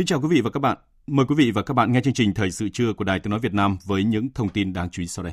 [0.00, 0.76] Kính chào quý vị và các bạn.
[1.06, 3.30] Mời quý vị và các bạn nghe chương trình Thời sự trưa của Đài Tiếng
[3.30, 5.32] Nói Việt Nam với những thông tin đáng chú ý sau đây.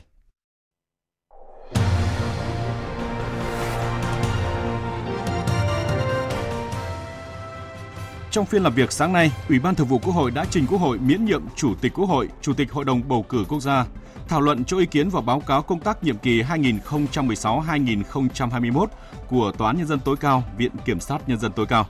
[8.31, 10.77] Trong phiên làm việc sáng nay, Ủy ban Thường vụ Quốc hội đã trình Quốc
[10.77, 13.85] hội miễn nhiệm Chủ tịch Quốc hội, Chủ tịch Hội đồng bầu cử quốc gia,
[14.27, 18.87] thảo luận cho ý kiến vào báo cáo công tác nhiệm kỳ 2016-2021
[19.27, 21.87] của Tòa án Nhân dân tối cao, Viện Kiểm sát Nhân dân tối cao.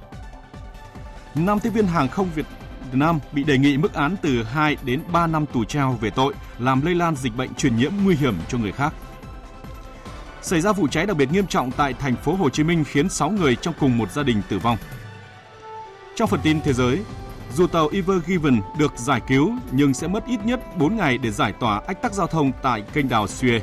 [1.36, 2.46] Năm tiếp viên hàng không Việt
[2.94, 6.34] Nam bị đề nghị mức án từ 2 đến 3 năm tù treo về tội
[6.60, 8.94] làm lây lan dịch bệnh truyền nhiễm nguy hiểm cho người khác.
[10.42, 13.10] Xảy ra vụ cháy đặc biệt nghiêm trọng tại thành phố Hồ Chí Minh khiến
[13.10, 14.78] 6 người trong cùng một gia đình tử vong.
[16.16, 17.00] Trong phần tin thế giới,
[17.56, 21.32] dù tàu Ever Given được giải cứu nhưng sẽ mất ít nhất 4 ngày để
[21.32, 23.60] giải tỏa ách tắc giao thông tại kênh đào Suez.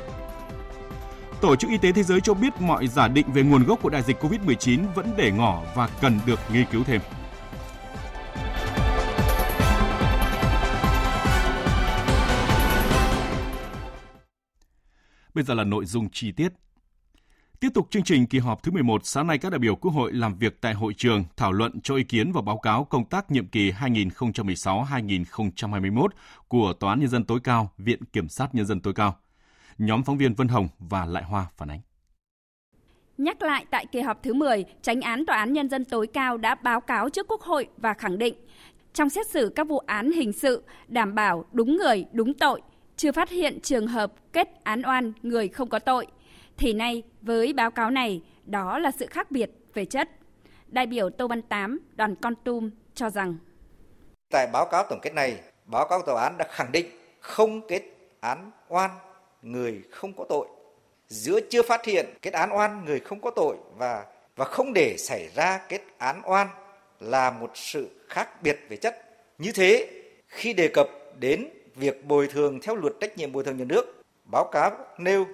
[1.40, 3.90] Tổ chức Y tế Thế giới cho biết mọi giả định về nguồn gốc của
[3.90, 7.00] đại dịch COVID-19 vẫn để ngỏ và cần được nghiên cứu thêm.
[15.34, 16.48] Bây giờ là nội dung chi tiết.
[17.60, 20.12] Tiếp tục chương trình kỳ họp thứ 11, sáng nay các đại biểu Quốc hội
[20.12, 23.30] làm việc tại hội trường thảo luận cho ý kiến vào báo cáo công tác
[23.30, 26.08] nhiệm kỳ 2016-2021
[26.48, 29.16] của Tòa án Nhân dân tối cao, Viện Kiểm sát Nhân dân tối cao.
[29.78, 31.80] Nhóm phóng viên Vân Hồng và Lại Hoa phản ánh.
[33.18, 36.36] Nhắc lại tại kỳ họp thứ 10, Tránh án Tòa án Nhân dân tối cao
[36.36, 38.34] đã báo cáo trước Quốc hội và khẳng định
[38.92, 42.60] trong xét xử các vụ án hình sự đảm bảo đúng người, đúng tội,
[42.96, 46.06] chưa phát hiện trường hợp kết án oan người không có tội,
[46.56, 50.08] thì nay với báo cáo này đó là sự khác biệt về chất.
[50.66, 53.36] Đại biểu Tô Văn Tám, đoàn Con Tum cho rằng
[54.30, 56.86] Tại báo cáo tổng kết này, báo cáo tòa án đã khẳng định
[57.20, 57.82] không kết
[58.20, 58.90] án oan
[59.42, 60.46] người không có tội.
[61.08, 64.04] Giữa chưa phát hiện kết án oan người không có tội và
[64.36, 66.48] và không để xảy ra kết án oan
[67.00, 68.96] là một sự khác biệt về chất.
[69.38, 69.88] Như thế,
[70.28, 70.88] khi đề cập
[71.20, 75.26] đến việc bồi thường theo luật trách nhiệm bồi thường nhà nước, báo cáo nêu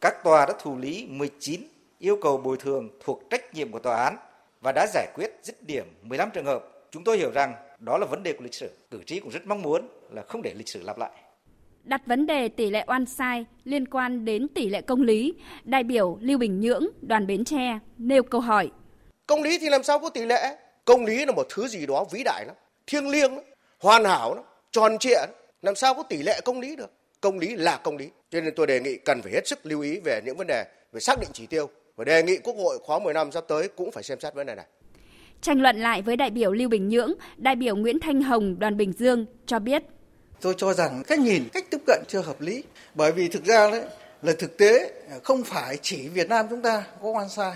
[0.00, 1.60] các tòa đã thủ lý 19
[1.98, 4.16] yêu cầu bồi thường thuộc trách nhiệm của tòa án
[4.60, 6.64] và đã giải quyết dứt điểm 15 trường hợp.
[6.90, 8.70] Chúng tôi hiểu rằng đó là vấn đề của lịch sử.
[8.90, 11.10] Cử tri cũng rất mong muốn là không để lịch sử lặp lại.
[11.84, 15.34] Đặt vấn đề tỷ lệ oan sai liên quan đến tỷ lệ công lý,
[15.64, 18.70] đại biểu Lưu Bình Nhưỡng, đoàn Bến Tre nêu câu hỏi.
[19.26, 20.56] Công lý thì làm sao có tỷ lệ?
[20.84, 23.44] Công lý là một thứ gì đó vĩ đại lắm, thiêng liêng lắm,
[23.78, 25.30] hoàn hảo lắm, tròn trịa lắm
[25.62, 26.92] làm sao có tỷ lệ công lý được?
[27.20, 28.10] Công lý là công lý.
[28.30, 30.64] Cho nên tôi đề nghị cần phải hết sức lưu ý về những vấn đề
[30.92, 31.70] về xác định chỉ tiêu.
[31.96, 34.46] Và đề nghị quốc hội khóa 10 năm sắp tới cũng phải xem xét vấn
[34.46, 34.66] đề này.
[35.40, 38.76] Tranh luận lại với đại biểu Lưu Bình Nhưỡng đại biểu Nguyễn Thanh Hồng đoàn
[38.76, 39.82] Bình Dương cho biết.
[40.40, 42.62] Tôi cho rằng cách nhìn cách tiếp cận chưa hợp lý.
[42.94, 43.82] Bởi vì thực ra đấy
[44.22, 47.52] là thực tế không phải chỉ Việt Nam chúng ta có oan sai.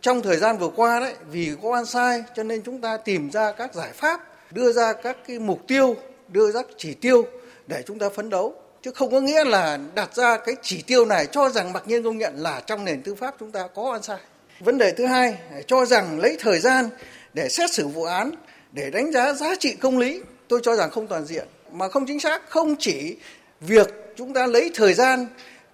[0.00, 3.30] Trong thời gian vừa qua đấy vì có oan sai cho nên chúng ta tìm
[3.30, 4.20] ra các giải pháp
[4.50, 5.96] đưa ra các cái mục tiêu
[6.32, 7.26] đưa ra chỉ tiêu
[7.66, 8.54] để chúng ta phấn đấu.
[8.82, 12.02] Chứ không có nghĩa là đặt ra cái chỉ tiêu này cho rằng mặc nhiên
[12.02, 14.18] công nhận là trong nền tư pháp chúng ta có ăn sai.
[14.60, 16.88] Vấn đề thứ hai, cho rằng lấy thời gian
[17.34, 18.30] để xét xử vụ án,
[18.72, 21.46] để đánh giá giá trị công lý, tôi cho rằng không toàn diện.
[21.72, 23.16] Mà không chính xác, không chỉ
[23.60, 25.26] việc chúng ta lấy thời gian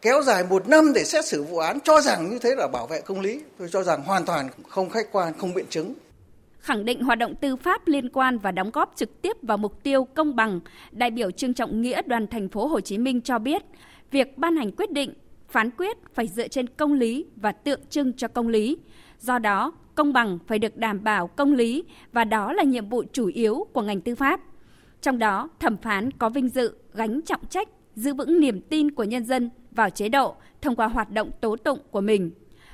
[0.02, 2.86] kéo dài một năm để xét xử vụ án, cho rằng như thế là bảo
[2.86, 3.40] vệ công lý.
[3.58, 5.94] Tôi cho rằng hoàn toàn không khách quan, không biện chứng
[6.66, 9.82] khẳng định hoạt động tư pháp liên quan và đóng góp trực tiếp vào mục
[9.82, 10.60] tiêu công bằng,
[10.92, 13.62] đại biểu Trương Trọng Nghĩa đoàn thành phố Hồ Chí Minh cho biết,
[14.10, 15.12] việc ban hành quyết định,
[15.48, 18.78] phán quyết phải dựa trên công lý và tượng trưng cho công lý.
[19.18, 23.04] Do đó, công bằng phải được đảm bảo công lý và đó là nhiệm vụ
[23.12, 24.40] chủ yếu của ngành tư pháp.
[25.02, 29.04] Trong đó, thẩm phán có vinh dự gánh trọng trách giữ vững niềm tin của
[29.04, 32.30] nhân dân vào chế độ thông qua hoạt động tố tụng của mình.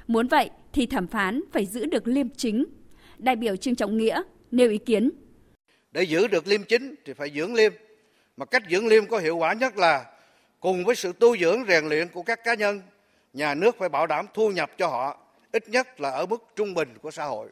[0.06, 2.64] Muốn vậy thì thẩm phán phải giữ được liêm chính,
[3.22, 5.10] đại biểu Trương Trọng Nghĩa nêu ý kiến.
[5.92, 7.72] Để giữ được liêm chính thì phải dưỡng liêm.
[8.36, 10.04] Mà cách dưỡng liêm có hiệu quả nhất là
[10.60, 12.82] cùng với sự tu dưỡng rèn luyện của các cá nhân,
[13.32, 15.18] nhà nước phải bảo đảm thu nhập cho họ,
[15.52, 17.48] ít nhất là ở mức trung bình của xã hội.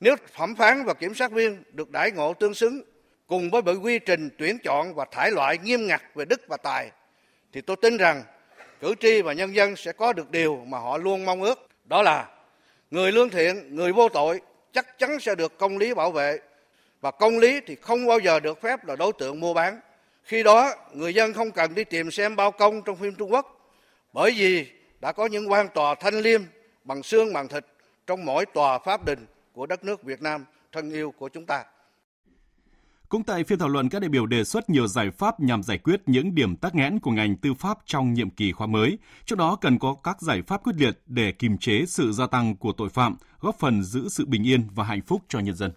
[0.00, 2.82] Nếu thẩm phán và kiểm sát viên được đãi ngộ tương xứng
[3.26, 6.56] cùng với bởi quy trình tuyển chọn và thải loại nghiêm ngặt về đức và
[6.56, 6.90] tài
[7.52, 8.22] thì tôi tin rằng
[8.80, 12.02] cử tri và nhân dân sẽ có được điều mà họ luôn mong ước đó
[12.02, 12.28] là
[12.90, 14.40] người lương thiện người vô tội
[14.74, 16.38] chắc chắn sẽ được công lý bảo vệ
[17.00, 19.80] và công lý thì không bao giờ được phép là đối tượng mua bán
[20.24, 23.70] khi đó, người dân không cần đi tìm xem bao công trong phim trung quốc,
[24.12, 24.66] bởi vì
[25.00, 26.42] đã có những quan tòa thanh liêm
[26.84, 27.66] bằng xương bằng thịt
[28.06, 31.64] trong mỗi tòa pháp đình của đất nước Việt Nam thân yêu của chúng ta.
[33.14, 35.78] Cũng tại phiên thảo luận, các đại biểu đề xuất nhiều giải pháp nhằm giải
[35.78, 38.98] quyết những điểm tắc nghẽn của ngành tư pháp trong nhiệm kỳ khóa mới.
[39.24, 42.56] trong đó cần có các giải pháp quyết liệt để kiềm chế sự gia tăng
[42.56, 45.70] của tội phạm, góp phần giữ sự bình yên và hạnh phúc cho nhân dân.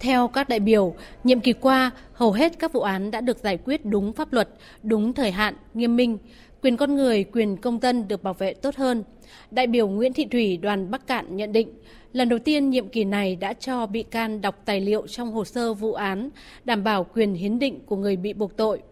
[0.00, 0.94] Theo các đại biểu,
[1.24, 4.48] nhiệm kỳ qua, hầu hết các vụ án đã được giải quyết đúng pháp luật,
[4.82, 6.18] đúng thời hạn, nghiêm minh,
[6.62, 9.04] quyền con người, quyền công dân được bảo vệ tốt hơn.
[9.50, 11.68] Đại biểu Nguyễn Thị Thủy đoàn Bắc Cạn nhận định,
[12.12, 15.44] lần đầu tiên nhiệm kỳ này đã cho bị can đọc tài liệu trong hồ
[15.44, 16.30] sơ vụ án,
[16.64, 18.82] đảm bảo quyền hiến định của người bị buộc tội.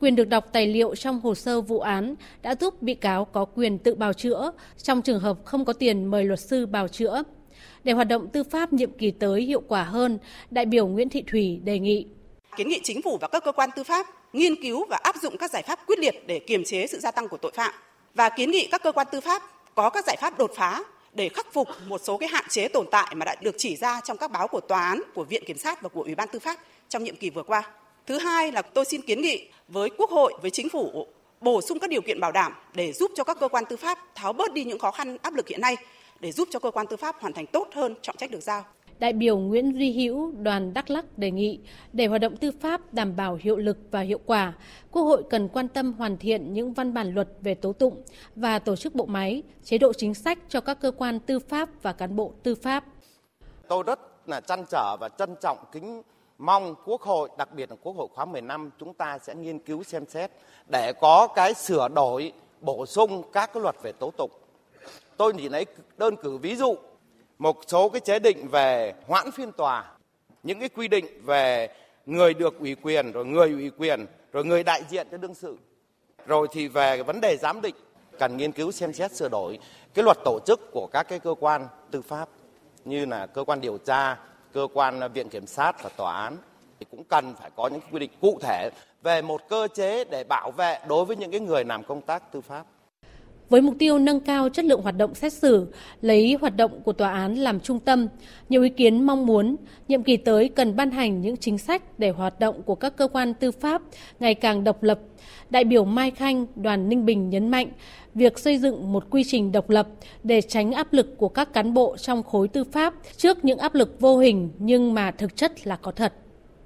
[0.00, 3.44] Quyền được đọc tài liệu trong hồ sơ vụ án đã giúp bị cáo có
[3.44, 7.22] quyền tự bào chữa trong trường hợp không có tiền mời luật sư bào chữa.
[7.84, 10.18] Để hoạt động tư pháp nhiệm kỳ tới hiệu quả hơn,
[10.50, 12.06] đại biểu Nguyễn Thị Thủy đề nghị
[12.56, 15.36] kiến nghị chính phủ và các cơ quan tư pháp nghiên cứu và áp dụng
[15.38, 17.74] các giải pháp quyết liệt để kiềm chế sự gia tăng của tội phạm
[18.14, 19.42] và kiến nghị các cơ quan tư pháp
[19.74, 20.82] có các giải pháp đột phá
[21.12, 24.00] để khắc phục một số cái hạn chế tồn tại mà đã được chỉ ra
[24.04, 26.38] trong các báo của tòa án, của Viện Kiểm sát và của Ủy ban Tư
[26.38, 26.58] pháp
[26.88, 27.62] trong nhiệm kỳ vừa qua.
[28.06, 31.06] Thứ hai là tôi xin kiến nghị với Quốc hội, với Chính phủ
[31.40, 33.98] bổ sung các điều kiện bảo đảm để giúp cho các cơ quan tư pháp
[34.14, 35.76] tháo bớt đi những khó khăn áp lực hiện nay
[36.20, 38.64] để giúp cho cơ quan tư pháp hoàn thành tốt hơn trọng trách được giao.
[38.98, 41.60] Đại biểu Nguyễn Duy Hữu, đoàn Đắk Lắk đề nghị
[41.92, 44.52] để hoạt động tư pháp đảm bảo hiệu lực và hiệu quả,
[44.90, 48.02] Quốc hội cần quan tâm hoàn thiện những văn bản luật về tố tụng
[48.36, 51.68] và tổ chức bộ máy, chế độ chính sách cho các cơ quan tư pháp
[51.82, 52.84] và cán bộ tư pháp.
[53.68, 56.02] Tôi rất là trăn trở và trân trọng kính
[56.38, 59.82] mong Quốc hội, đặc biệt là Quốc hội khóa 15 chúng ta sẽ nghiên cứu
[59.82, 60.30] xem xét
[60.66, 64.30] để có cái sửa đổi, bổ sung các cái luật về tố tụng.
[65.16, 65.66] Tôi chỉ lấy
[65.96, 66.76] đơn cử ví dụ
[67.38, 69.84] một số cái chế định về hoãn phiên tòa,
[70.42, 71.68] những cái quy định về
[72.06, 75.56] người được ủy quyền rồi người ủy quyền rồi người đại diện cho đương sự.
[76.26, 77.74] Rồi thì về cái vấn đề giám định
[78.18, 79.58] cần nghiên cứu xem xét sửa đổi
[79.94, 82.28] cái luật tổ chức của các cái cơ quan tư pháp
[82.84, 84.16] như là cơ quan điều tra,
[84.52, 86.36] cơ quan viện kiểm sát và tòa án
[86.80, 88.70] thì cũng cần phải có những quy định cụ thể
[89.02, 92.32] về một cơ chế để bảo vệ đối với những cái người làm công tác
[92.32, 92.64] tư pháp.
[93.48, 95.66] Với mục tiêu nâng cao chất lượng hoạt động xét xử,
[96.00, 98.08] lấy hoạt động của tòa án làm trung tâm,
[98.48, 99.56] nhiều ý kiến mong muốn
[99.88, 103.08] nhiệm kỳ tới cần ban hành những chính sách để hoạt động của các cơ
[103.08, 103.82] quan tư pháp
[104.20, 104.98] ngày càng độc lập.
[105.50, 107.68] Đại biểu Mai Khanh, đoàn Ninh Bình nhấn mạnh,
[108.14, 109.88] việc xây dựng một quy trình độc lập
[110.24, 113.74] để tránh áp lực của các cán bộ trong khối tư pháp trước những áp
[113.74, 116.12] lực vô hình nhưng mà thực chất là có thật.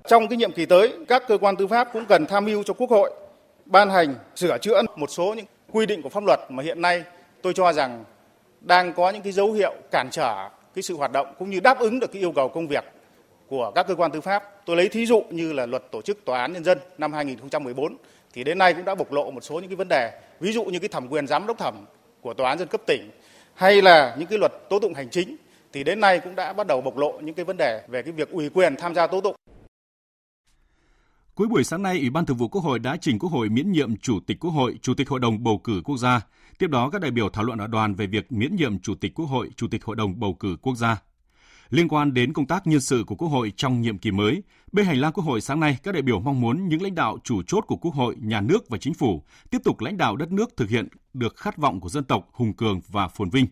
[0.09, 2.75] Trong cái nhiệm kỳ tới, các cơ quan tư pháp cũng cần tham mưu cho
[2.75, 3.11] Quốc hội
[3.67, 7.05] ban hành, sửa chữa một số những quy định của pháp luật mà hiện nay
[7.43, 8.05] tôi cho rằng
[8.61, 11.79] đang có những cái dấu hiệu cản trở cái sự hoạt động cũng như đáp
[11.79, 12.85] ứng được cái yêu cầu công việc
[13.49, 14.67] của các cơ quan tư pháp.
[14.67, 17.97] Tôi lấy thí dụ như là luật tổ chức tòa án nhân dân năm 2014
[18.33, 20.65] thì đến nay cũng đã bộc lộ một số những cái vấn đề, ví dụ
[20.65, 21.75] như cái thẩm quyền giám đốc thẩm
[22.21, 23.11] của tòa án dân cấp tỉnh
[23.55, 25.37] hay là những cái luật tố tụng hành chính
[25.73, 28.13] thì đến nay cũng đã bắt đầu bộc lộ những cái vấn đề về cái
[28.13, 29.35] việc ủy quyền tham gia tố tụng.
[31.35, 33.73] Cuối buổi sáng nay, Ủy ban Thường vụ Quốc hội đã trình Quốc hội miễn
[33.73, 36.21] nhiệm Chủ tịch Quốc hội, Chủ tịch Hội đồng bầu cử quốc gia.
[36.59, 39.15] Tiếp đó, các đại biểu thảo luận ở đoàn về việc miễn nhiệm Chủ tịch
[39.15, 41.03] Quốc hội, Chủ tịch Hội đồng bầu cử quốc gia.
[41.71, 44.87] Liên quan đến công tác nhân sự của Quốc hội trong nhiệm kỳ mới, bên
[44.87, 47.43] hành lang Quốc hội sáng nay, các đại biểu mong muốn những lãnh đạo chủ
[47.47, 50.57] chốt của Quốc hội, nhà nước và chính phủ tiếp tục lãnh đạo đất nước
[50.57, 53.47] thực hiện được khát vọng của dân tộc hùng cường và phồn vinh.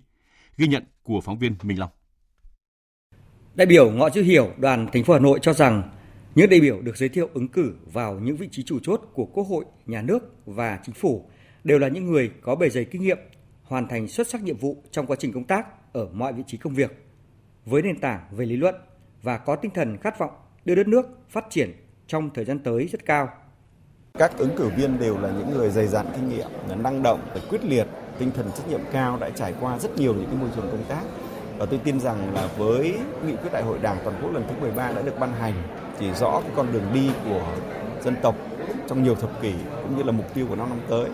[0.57, 1.91] Ghi nhận của phóng viên Minh Long.
[3.55, 5.83] Đại biểu Ngọ Chữ Hiểu, đoàn thành phố Hà Nội cho rằng
[6.35, 9.25] những đại biểu được giới thiệu ứng cử vào những vị trí chủ chốt của
[9.25, 11.25] Quốc hội, nhà nước và chính phủ
[11.65, 13.19] đều là những người có bề dày kinh nghiệm,
[13.63, 16.59] hoàn thành xuất sắc nhiệm vụ trong quá trình công tác ở mọi vị trí
[16.59, 17.05] công việc,
[17.67, 18.75] với nền tảng về lý luận
[19.23, 20.31] và có tinh thần khát vọng
[20.65, 21.73] đưa đất nước phát triển
[22.07, 23.29] trong thời gian tới rất cao.
[24.19, 26.49] Các ứng cử viên đều là những người dày dặn kinh nghiệm,
[26.83, 27.87] năng động, quyết liệt,
[28.19, 30.85] tinh thần trách nhiệm cao đã trải qua rất nhiều những cái môi trường công
[30.89, 31.03] tác
[31.61, 34.55] và tôi tin rằng là với nghị quyết đại hội đảng toàn quốc lần thứ
[34.61, 35.55] 13 đã được ban hành
[35.99, 37.43] chỉ rõ cái con đường đi của
[38.03, 38.35] dân tộc
[38.89, 39.53] trong nhiều thập kỷ
[39.83, 41.07] cũng như là mục tiêu của năm năm tới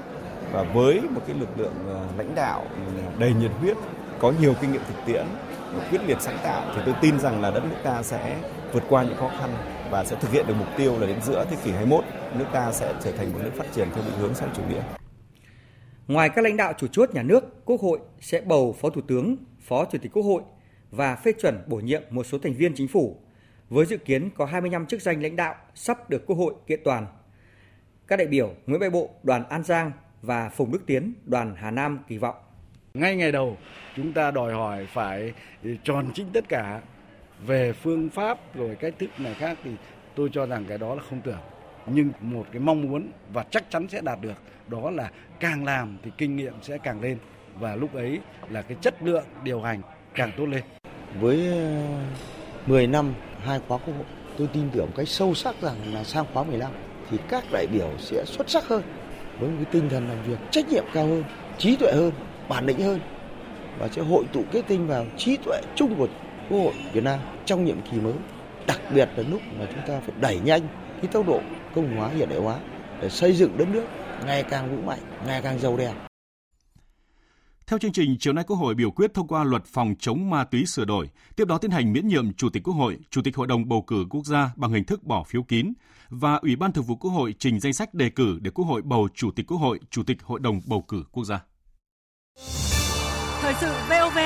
[0.52, 3.76] và với một cái lực lượng ờ, lãnh đạo ừ, đầy nhiệt huyết
[4.20, 5.26] có nhiều kinh nghiệm thực tiễn
[5.90, 8.36] quyết liệt sáng tạo thì tôi tin rằng là đất nước ta sẽ
[8.72, 9.50] vượt qua những khó khăn
[9.90, 12.04] và sẽ thực hiện được mục tiêu là đến giữa thế kỷ 21
[12.38, 14.82] nước ta sẽ trở thành một nước phát triển theo định hướng xã chủ nghĩa.
[16.08, 19.36] Ngoài các lãnh đạo chủ chốt nhà nước, Quốc hội sẽ bầu Phó Thủ tướng,
[19.66, 20.42] Phó Chủ tịch Quốc hội
[20.90, 23.16] và phê chuẩn bổ nhiệm một số thành viên chính phủ,
[23.68, 27.06] với dự kiến có 25 chức danh lãnh đạo sắp được Quốc hội kiện toàn.
[28.06, 29.92] Các đại biểu Nguyễn Bệ Bộ, đoàn An Giang
[30.22, 32.36] và Phùng Đức Tiến, đoàn Hà Nam kỳ vọng.
[32.94, 33.56] Ngay ngày đầu,
[33.96, 35.32] chúng ta đòi hỏi phải
[35.84, 36.80] tròn chính tất cả
[37.46, 39.70] về phương pháp rồi cách thức này khác thì
[40.14, 41.40] tôi cho rằng cái đó là không tưởng
[41.86, 44.36] nhưng một cái mong muốn và chắc chắn sẽ đạt được
[44.68, 47.18] đó là càng làm thì kinh nghiệm sẽ càng lên
[47.60, 48.20] và lúc ấy
[48.50, 49.80] là cái chất lượng điều hành
[50.14, 50.62] càng tốt lên.
[51.20, 51.82] Với ờ,
[52.66, 54.06] 10 năm hai khóa quốc hội,
[54.38, 56.72] tôi tin tưởng cái sâu sắc rằng là sang khóa 15
[57.10, 58.82] thì các đại biểu sẽ xuất sắc hơn
[59.40, 61.24] với một cái tinh thần làm việc trách nhiệm cao hơn,
[61.58, 62.12] trí tuệ hơn,
[62.48, 63.00] bản lĩnh hơn
[63.78, 66.08] và sẽ hội tụ kết tinh vào trí tuệ chung của
[66.50, 68.14] Quốc hội Việt Nam trong nhiệm kỳ mới.
[68.66, 70.60] Đặc biệt là lúc mà chúng ta phải đẩy nhanh
[71.02, 71.40] cái tốc độ
[71.74, 72.58] công hóa hiện đại hóa
[73.00, 73.84] để xây dựng đất nước
[74.26, 76.05] ngày càng vững mạnh, ngày càng giàu đẹp.
[77.70, 80.44] Theo chương trình, chiều nay Quốc hội biểu quyết thông qua luật phòng chống ma
[80.44, 83.36] túy sửa đổi, tiếp đó tiến hành miễn nhiệm Chủ tịch Quốc hội, Chủ tịch
[83.36, 85.72] Hội đồng bầu cử quốc gia bằng hình thức bỏ phiếu kín
[86.08, 88.82] và Ủy ban Thường vụ Quốc hội trình danh sách đề cử để Quốc hội
[88.82, 91.44] bầu Chủ tịch Quốc hội, Chủ tịch Hội đồng bầu cử quốc gia.
[93.40, 94.18] Thời sự VOV,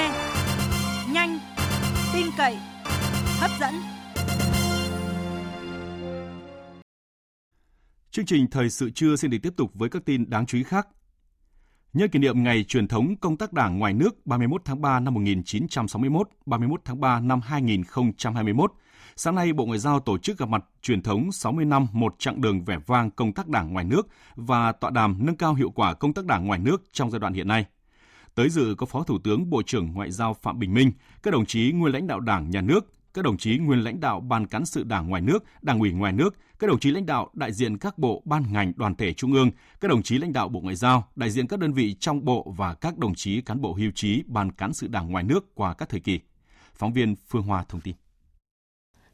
[1.12, 1.38] nhanh,
[2.14, 2.56] tin cậy,
[3.38, 3.74] hấp dẫn.
[8.10, 10.64] Chương trình Thời sự trưa xin được tiếp tục với các tin đáng chú ý
[10.64, 10.86] khác.
[11.92, 15.14] Nhân kỷ niệm ngày truyền thống công tác đảng ngoài nước 31 tháng 3 năm
[15.14, 18.72] 1961, 31 tháng 3 năm 2021,
[19.16, 22.40] sáng nay Bộ Ngoại giao tổ chức gặp mặt truyền thống 60 năm một chặng
[22.40, 25.94] đường vẻ vang công tác đảng ngoài nước và tọa đàm nâng cao hiệu quả
[25.94, 27.64] công tác đảng ngoài nước trong giai đoạn hiện nay.
[28.34, 30.92] Tới dự có Phó Thủ tướng Bộ trưởng Ngoại giao Phạm Bình Minh,
[31.22, 34.20] các đồng chí nguyên lãnh đạo Đảng, Nhà nước, các đồng chí nguyên lãnh đạo
[34.20, 37.30] Ban cán sự Đảng ngoài nước, Đảng ủy ngoài nước, các đồng chí lãnh đạo
[37.34, 39.50] đại diện các bộ, ban ngành, đoàn thể trung ương,
[39.80, 42.54] các đồng chí lãnh đạo Bộ Ngoại giao, đại diện các đơn vị trong bộ
[42.56, 45.74] và các đồng chí cán bộ hưu trí Ban cán sự Đảng ngoài nước qua
[45.74, 46.20] các thời kỳ.
[46.74, 47.94] Phóng viên Phương Hoa thông tin.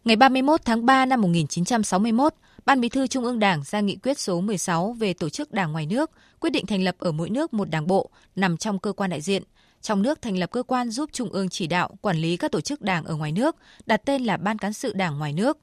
[0.05, 2.35] Ngày 31 tháng 3 năm 1961,
[2.67, 5.73] Ban Bí thư Trung ương Đảng ra nghị quyết số 16 về tổ chức đảng
[5.73, 6.11] ngoài nước,
[6.41, 9.21] quyết định thành lập ở mỗi nước một đảng bộ nằm trong cơ quan đại
[9.21, 9.43] diện.
[9.87, 12.61] Trong nước thành lập cơ quan giúp Trung ương chỉ đạo, quản lý các tổ
[12.61, 15.59] chức đảng ở ngoài nước, đặt tên là Ban cán sự Đảng ngoài nước.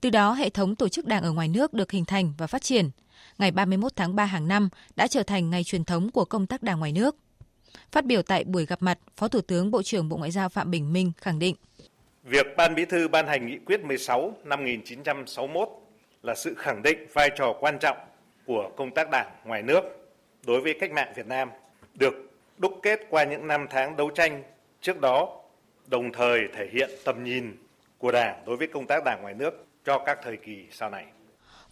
[0.00, 2.62] Từ đó, hệ thống tổ chức đảng ở ngoài nước được hình thành và phát
[2.62, 2.90] triển.
[3.38, 6.62] Ngày 31 tháng 3 hàng năm đã trở thành ngày truyền thống của công tác
[6.62, 7.16] đảng ngoài nước.
[7.92, 10.70] Phát biểu tại buổi gặp mặt, Phó Thủ tướng Bộ trưởng Bộ Ngoại giao Phạm
[10.70, 11.56] Bình Minh khẳng định
[12.24, 15.68] Việc Ban Bí thư ban hành nghị quyết 16 năm 1961
[16.22, 17.96] là sự khẳng định vai trò quan trọng
[18.46, 19.82] của công tác đảng ngoài nước
[20.46, 21.50] đối với cách mạng Việt Nam,
[21.94, 22.29] được
[22.60, 24.42] đúc kết qua những năm tháng đấu tranh
[24.80, 25.40] trước đó,
[25.86, 27.56] đồng thời thể hiện tầm nhìn
[27.98, 31.04] của Đảng đối với công tác đảng ngoài nước cho các thời kỳ sau này.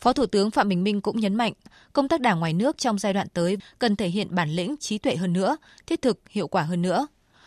[0.01, 1.53] Phó Thủ tướng Phạm Bình Minh cũng nhấn mạnh,
[1.93, 4.99] công tác đảng ngoài nước trong giai đoạn tới cần thể hiện bản lĩnh, trí
[4.99, 7.07] tuệ hơn nữa, thiết thực, hiệu quả hơn nữa.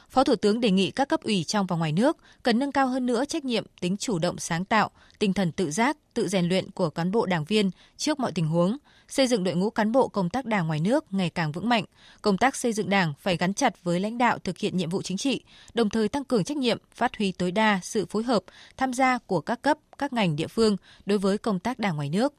[0.09, 2.87] Phó Thủ tướng đề nghị các cấp ủy trong và ngoài nước cần nâng cao
[2.87, 6.45] hơn nữa trách nhiệm, tính chủ động sáng tạo, tinh thần tự giác, tự rèn
[6.45, 8.77] luyện của cán bộ đảng viên trước mọi tình huống,
[9.11, 11.85] xây dựng đội ngũ cán bộ công tác đảng ngoài nước ngày càng vững mạnh.
[12.21, 15.01] Công tác xây dựng đảng phải gắn chặt với lãnh đạo thực hiện nhiệm vụ
[15.01, 18.43] chính trị, đồng thời tăng cường trách nhiệm, phát huy tối đa sự phối hợp,
[18.77, 22.09] tham gia của các cấp, các ngành địa phương đối với công tác đảng ngoài
[22.09, 22.33] nước.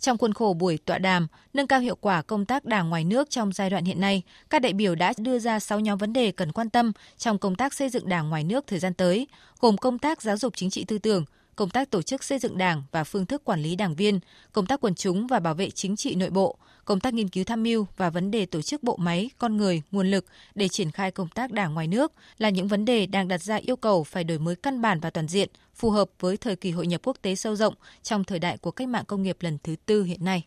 [0.00, 3.30] Trong khuôn khổ buổi tọa đàm nâng cao hiệu quả công tác đảng ngoài nước
[3.30, 6.32] trong giai đoạn hiện nay, các đại biểu đã đưa ra 6 nhóm vấn đề
[6.32, 9.26] cần quan tâm trong công tác xây dựng đảng ngoài nước thời gian tới,
[9.60, 11.24] gồm công tác giáo dục chính trị tư tưởng,
[11.56, 14.20] công tác tổ chức xây dựng đảng và phương thức quản lý đảng viên,
[14.52, 17.44] công tác quần chúng và bảo vệ chính trị nội bộ, công tác nghiên cứu
[17.44, 20.90] tham mưu và vấn đề tổ chức bộ máy, con người, nguồn lực để triển
[20.90, 24.04] khai công tác đảng ngoài nước là những vấn đề đang đặt ra yêu cầu
[24.04, 27.00] phải đổi mới căn bản và toàn diện, phù hợp với thời kỳ hội nhập
[27.04, 30.02] quốc tế sâu rộng trong thời đại của cách mạng công nghiệp lần thứ tư
[30.02, 30.44] hiện nay.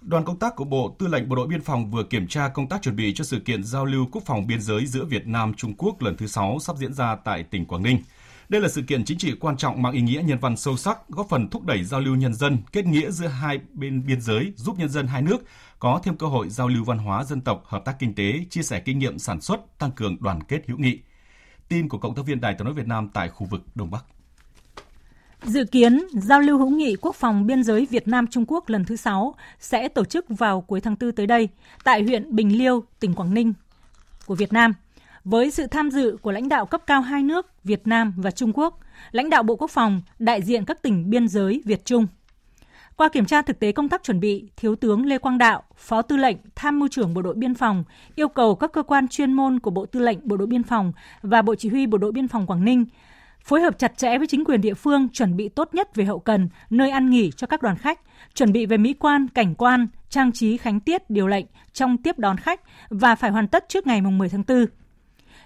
[0.00, 2.68] Đoàn công tác của Bộ Tư lệnh Bộ đội Biên phòng vừa kiểm tra công
[2.68, 5.54] tác chuẩn bị cho sự kiện giao lưu quốc phòng biên giới giữa Việt Nam
[5.54, 7.98] Trung Quốc lần thứ 6 sắp diễn ra tại tỉnh Quảng Ninh.
[8.50, 11.08] Đây là sự kiện chính trị quan trọng mang ý nghĩa nhân văn sâu sắc,
[11.08, 14.52] góp phần thúc đẩy giao lưu nhân dân, kết nghĩa giữa hai bên biên giới,
[14.56, 15.36] giúp nhân dân hai nước
[15.78, 18.62] có thêm cơ hội giao lưu văn hóa dân tộc, hợp tác kinh tế, chia
[18.62, 20.98] sẻ kinh nghiệm sản xuất, tăng cường đoàn kết hữu nghị.
[21.68, 24.04] Tin của cộng tác viên Đài tiếng nói Việt Nam tại khu vực Đông Bắc.
[25.42, 28.84] Dự kiến, giao lưu hữu nghị quốc phòng biên giới Việt Nam Trung Quốc lần
[28.84, 31.48] thứ 6 sẽ tổ chức vào cuối tháng 4 tới đây
[31.84, 33.52] tại huyện Bình Liêu, tỉnh Quảng Ninh
[34.26, 34.72] của Việt Nam–
[35.24, 38.52] với sự tham dự của lãnh đạo cấp cao hai nước Việt Nam và Trung
[38.54, 42.06] Quốc, lãnh đạo Bộ Quốc phòng, đại diện các tỉnh biên giới Việt Trung.
[42.96, 46.02] Qua kiểm tra thực tế công tác chuẩn bị, Thiếu tướng Lê Quang Đạo, Phó
[46.02, 47.84] Tư lệnh Tham mưu trưởng Bộ đội Biên phòng
[48.14, 50.92] yêu cầu các cơ quan chuyên môn của Bộ Tư lệnh Bộ đội Biên phòng
[51.22, 52.84] và Bộ Chỉ huy Bộ đội Biên phòng Quảng Ninh
[53.44, 56.18] phối hợp chặt chẽ với chính quyền địa phương chuẩn bị tốt nhất về hậu
[56.18, 58.00] cần, nơi ăn nghỉ cho các đoàn khách,
[58.34, 62.18] chuẩn bị về mỹ quan, cảnh quan, trang trí khánh tiết điều lệnh trong tiếp
[62.18, 64.66] đón khách và phải hoàn tất trước ngày 10 tháng 4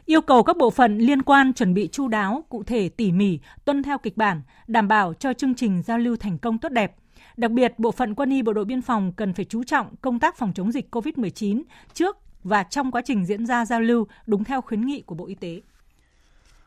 [0.06, 3.38] yêu cầu các bộ phận liên quan chuẩn bị chu đáo, cụ thể tỉ mỉ,
[3.64, 6.94] tuân theo kịch bản, đảm bảo cho chương trình giao lưu thành công tốt đẹp.
[7.36, 10.18] Đặc biệt, bộ phận quân y bộ đội biên phòng cần phải chú trọng công
[10.18, 14.44] tác phòng chống dịch COVID-19 trước và trong quá trình diễn ra giao lưu đúng
[14.44, 15.62] theo khuyến nghị của Bộ Y tế.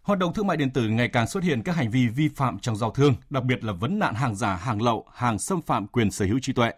[0.01, 2.60] Hoạt động thương mại điện tử ngày càng xuất hiện các hành vi vi phạm
[2.60, 5.88] trong giao thương, đặc biệt là vấn nạn hàng giả, hàng lậu, hàng xâm phạm
[5.88, 6.72] quyền sở hữu trí tuệ.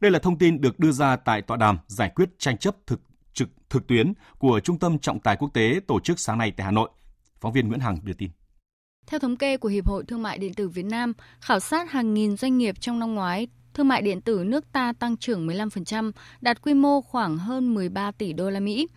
[0.00, 3.00] Đây là thông tin được đưa ra tại tọa đàm giải quyết tranh chấp thực
[3.34, 6.64] trực thực tuyến của Trung tâm Trọng tài Quốc tế tổ chức sáng nay tại
[6.64, 6.90] Hà Nội.
[7.40, 8.30] Phóng viên Nguyễn Hằng đưa tin.
[9.06, 12.14] Theo thống kê của Hiệp hội Thương mại điện tử Việt Nam, khảo sát hàng
[12.14, 16.12] nghìn doanh nghiệp trong năm ngoái, thương mại điện tử nước ta tăng trưởng 15%,
[16.40, 18.88] đạt quy mô khoảng hơn 13 tỷ đô la Mỹ.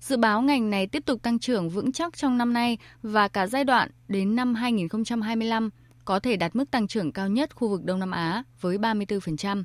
[0.00, 3.46] Dự báo ngành này tiếp tục tăng trưởng vững chắc trong năm nay và cả
[3.46, 5.70] giai đoạn đến năm 2025
[6.04, 9.64] có thể đạt mức tăng trưởng cao nhất khu vực Đông Nam Á với 34%.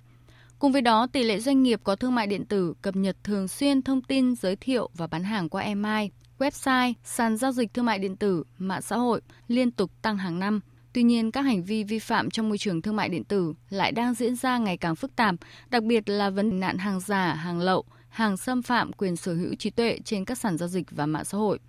[0.59, 3.47] Cùng với đó, tỷ lệ doanh nghiệp có thương mại điện tử cập nhật thường
[3.47, 6.09] xuyên thông tin giới thiệu và bán hàng qua email,
[6.39, 10.39] website, sàn giao dịch thương mại điện tử, mạng xã hội liên tục tăng hàng
[10.39, 10.59] năm.
[10.93, 13.91] Tuy nhiên, các hành vi vi phạm trong môi trường thương mại điện tử lại
[13.91, 15.35] đang diễn ra ngày càng phức tạp,
[15.69, 19.55] đặc biệt là vấn nạn hàng giả, hàng lậu, hàng xâm phạm quyền sở hữu
[19.55, 21.59] trí tuệ trên các sàn giao dịch và mạng xã hội.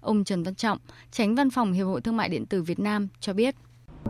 [0.00, 0.78] Ông Trần Văn Trọng,
[1.10, 3.54] tránh văn phòng Hiệp hội Thương mại điện tử Việt Nam cho biết.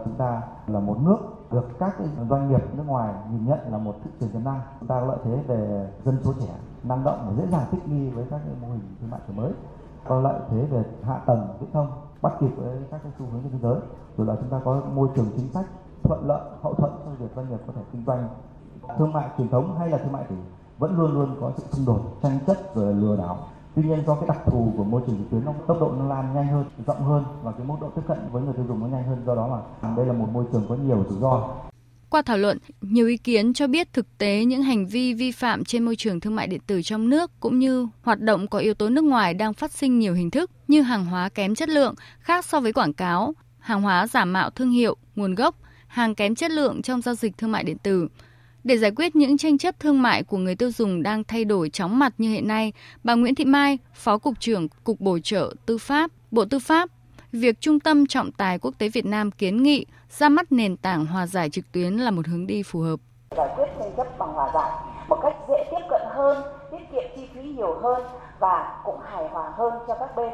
[0.04, 1.18] Chúng ta là một nước
[1.52, 1.94] được các
[2.30, 4.60] doanh nghiệp nước ngoài nhìn nhận là một thị trường tiềm năng.
[4.80, 7.88] Chúng ta có lợi thế về dân số trẻ, năng động và dễ dàng thích
[7.88, 9.52] nghi với các mô hình thương mại mới.
[10.08, 11.88] Có lợi thế về hạ tầng viễn thông
[12.22, 13.78] bắt kịp với các cái xu hướng trên thế giới.
[14.16, 15.66] Rồi là chúng ta có môi trường chính sách
[16.02, 18.28] thuận lợi hậu thuẫn cho việc doanh nghiệp có thể kinh doanh
[18.98, 20.36] thương mại truyền thống hay là thương mại thì
[20.78, 23.36] vẫn luôn luôn có sự xung đột tranh chấp rồi lừa đảo
[23.76, 26.06] tuy nhiên do cái đặc thù của môi trường trực tuyến nó tốc độ nó
[26.06, 28.80] lan nhanh hơn rộng hơn và cái mức độ tiếp cận với người tiêu dùng
[28.80, 29.46] nó nhanh hơn do đó
[29.82, 31.54] là đây là một môi trường có nhiều rủi ro.
[32.10, 35.64] Qua thảo luận, nhiều ý kiến cho biết thực tế những hành vi vi phạm
[35.64, 38.74] trên môi trường thương mại điện tử trong nước cũng như hoạt động có yếu
[38.74, 41.94] tố nước ngoài đang phát sinh nhiều hình thức như hàng hóa kém chất lượng
[42.18, 45.54] khác so với quảng cáo, hàng hóa giả mạo thương hiệu, nguồn gốc,
[45.86, 48.08] hàng kém chất lượng trong giao dịch thương mại điện tử,
[48.66, 51.70] để giải quyết những tranh chấp thương mại của người tiêu dùng đang thay đổi
[51.70, 52.72] chóng mặt như hiện nay,
[53.04, 56.88] bà Nguyễn Thị Mai, Phó Cục trưởng Cục Bổ trợ Tư pháp, Bộ Tư pháp,
[57.32, 61.06] việc Trung tâm Trọng tài Quốc tế Việt Nam kiến nghị ra mắt nền tảng
[61.06, 63.00] hòa giải trực tuyến là một hướng đi phù hợp.
[63.36, 64.70] Giải quyết tranh chấp bằng hòa giải
[65.08, 68.02] một cách dễ tiếp cận hơn, tiết kiệm chi phí nhiều hơn
[68.40, 70.30] và cũng hài hòa hơn cho các bên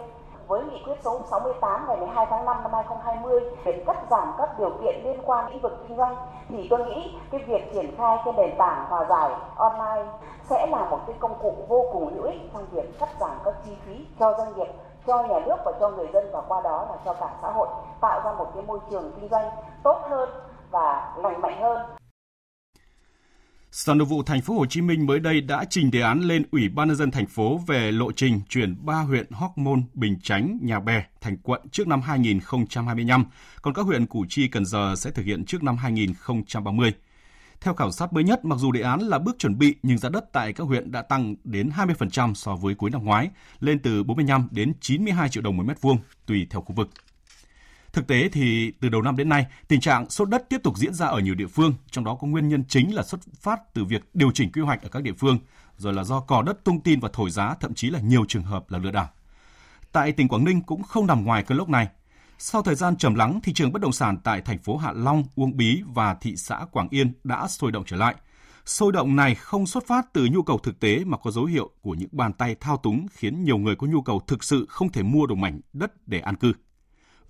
[0.52, 4.58] với nghị quyết số 68 ngày 12 tháng 5 năm 2020 về cắt giảm các
[4.58, 6.16] điều kiện liên quan lĩnh vực kinh doanh,
[6.48, 10.12] thì tôi nghĩ cái việc triển khai trên nền tảng hòa giải online
[10.42, 13.54] sẽ là một cái công cụ vô cùng hữu ích trong việc cắt giảm các
[13.64, 14.68] chi phí cho doanh nghiệp,
[15.06, 17.68] cho nhà nước và cho người dân, và qua đó là cho cả xã hội,
[18.00, 19.50] tạo ra một cái môi trường kinh doanh
[19.82, 20.28] tốt hơn
[20.70, 22.01] và lành mạnh hơn.
[23.72, 26.42] Sở Nội vụ Thành phố Hồ Chí Minh mới đây đã trình đề án lên
[26.50, 30.18] Ủy ban nhân dân thành phố về lộ trình chuyển ba huyện Hóc Môn, Bình
[30.22, 33.24] Chánh, Nhà Bè thành quận trước năm 2025,
[33.62, 36.92] còn các huyện Củ Chi, Cần Giờ sẽ thực hiện trước năm 2030.
[37.60, 40.08] Theo khảo sát mới nhất, mặc dù đề án là bước chuẩn bị nhưng giá
[40.08, 43.30] đất tại các huyện đã tăng đến 20% so với cuối năm ngoái,
[43.60, 46.88] lên từ 45 đến 92 triệu đồng một mét vuông tùy theo khu vực.
[47.92, 50.94] Thực tế thì từ đầu năm đến nay, tình trạng sốt đất tiếp tục diễn
[50.94, 53.84] ra ở nhiều địa phương, trong đó có nguyên nhân chính là xuất phát từ
[53.84, 55.38] việc điều chỉnh quy hoạch ở các địa phương,
[55.76, 58.42] rồi là do cò đất tung tin và thổi giá, thậm chí là nhiều trường
[58.42, 59.08] hợp là lừa đảo.
[59.92, 61.88] Tại tỉnh Quảng Ninh cũng không nằm ngoài cơn lốc này.
[62.38, 65.24] Sau thời gian trầm lắng, thị trường bất động sản tại thành phố Hạ Long,
[65.34, 68.14] Uông Bí và thị xã Quảng Yên đã sôi động trở lại.
[68.66, 71.70] Sôi động này không xuất phát từ nhu cầu thực tế mà có dấu hiệu
[71.80, 74.92] của những bàn tay thao túng khiến nhiều người có nhu cầu thực sự không
[74.92, 76.52] thể mua được mảnh đất để an cư.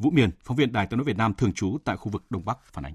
[0.03, 2.45] Vũ Miền, phóng viên Đài tiếng nói Việt Nam thường trú tại khu vực Đông
[2.45, 2.95] Bắc phản ánh.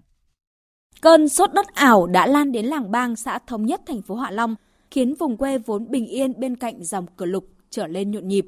[1.02, 4.32] Cơn sốt đất ảo đã lan đến làng Bang, xã Thống Nhất, thành phố Hạ
[4.32, 4.56] Long,
[4.92, 8.48] khiến vùng quê vốn bình yên bên cạnh dòng cửa lục trở lên nhộn nhịp.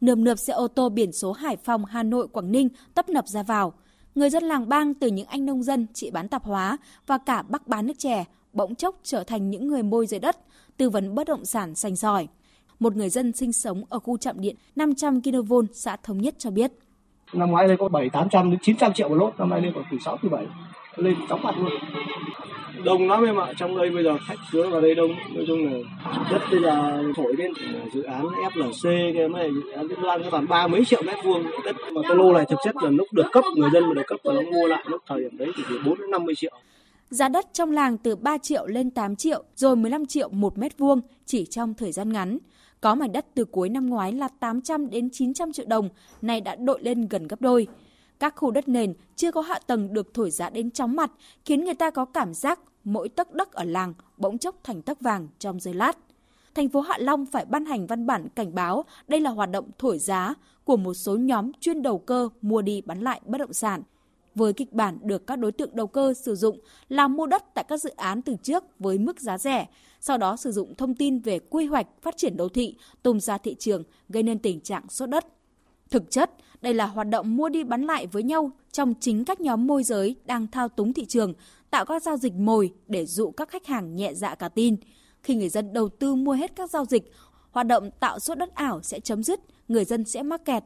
[0.00, 3.28] Nườm nượp xe ô tô biển số Hải Phòng, Hà Nội, Quảng Ninh tấp nập
[3.28, 3.72] ra vào.
[4.14, 7.42] Người dân làng Bang từ những anh nông dân, chị bán tạp hóa và cả
[7.42, 10.36] bác bán nước chè bỗng chốc trở thành những người môi giới đất,
[10.76, 12.28] tư vấn bất động sản sành sỏi.
[12.78, 16.50] Một người dân sinh sống ở khu trạm điện 500 kV xã Thống Nhất cho
[16.50, 16.72] biết
[17.32, 19.60] năm ngoái đây có bảy tám trăm đến chín trăm triệu một lốt năm nay
[19.60, 20.46] lên còn từ sáu từ bảy.
[20.96, 21.72] Lên chóng mặt luôn.
[22.84, 25.10] Đông lắm em ạ trong đây bây giờ khách xuống vào đây đông.
[25.34, 25.72] Nói chung là
[26.30, 27.52] đất bây giờ thổi lên
[27.94, 31.42] dự án FLC cái này dự án Liên Loan khoảng ba mấy triệu mét vuông.
[31.64, 34.06] Đất mà cái lô này thực chất là lúc được cấp người dân mà được
[34.06, 36.52] cấp và nó mua lại lúc thời điểm đấy thì từ 4 đến 50 triệu.
[37.10, 40.78] Giá đất trong làng từ 3 triệu lên 8 triệu rồi 15 triệu một mét
[40.78, 42.38] vuông chỉ trong thời gian ngắn.
[42.80, 45.88] Có mảnh đất từ cuối năm ngoái là 800 đến 900 triệu đồng,
[46.22, 47.66] nay đã đội lên gần gấp đôi.
[48.18, 51.10] Các khu đất nền chưa có hạ tầng được thổi giá đến chóng mặt,
[51.44, 55.00] khiến người ta có cảm giác mỗi tấc đất ở làng bỗng chốc thành tấc
[55.00, 55.98] vàng trong giây lát.
[56.54, 59.70] Thành phố Hạ Long phải ban hành văn bản cảnh báo đây là hoạt động
[59.78, 63.52] thổi giá của một số nhóm chuyên đầu cơ mua đi bán lại bất động
[63.52, 63.82] sản.
[64.34, 67.64] Với kịch bản được các đối tượng đầu cơ sử dụng là mua đất tại
[67.68, 69.66] các dự án từ trước với mức giá rẻ,
[70.00, 73.38] sau đó sử dụng thông tin về quy hoạch phát triển đô thị tung ra
[73.38, 75.26] thị trường gây nên tình trạng sốt đất.
[75.90, 76.30] Thực chất,
[76.62, 79.82] đây là hoạt động mua đi bán lại với nhau trong chính các nhóm môi
[79.82, 81.34] giới đang thao túng thị trường,
[81.70, 84.76] tạo các giao dịch mồi để dụ các khách hàng nhẹ dạ cả tin.
[85.22, 87.12] Khi người dân đầu tư mua hết các giao dịch,
[87.50, 90.64] hoạt động tạo sốt đất ảo sẽ chấm dứt, người dân sẽ mắc kẹt.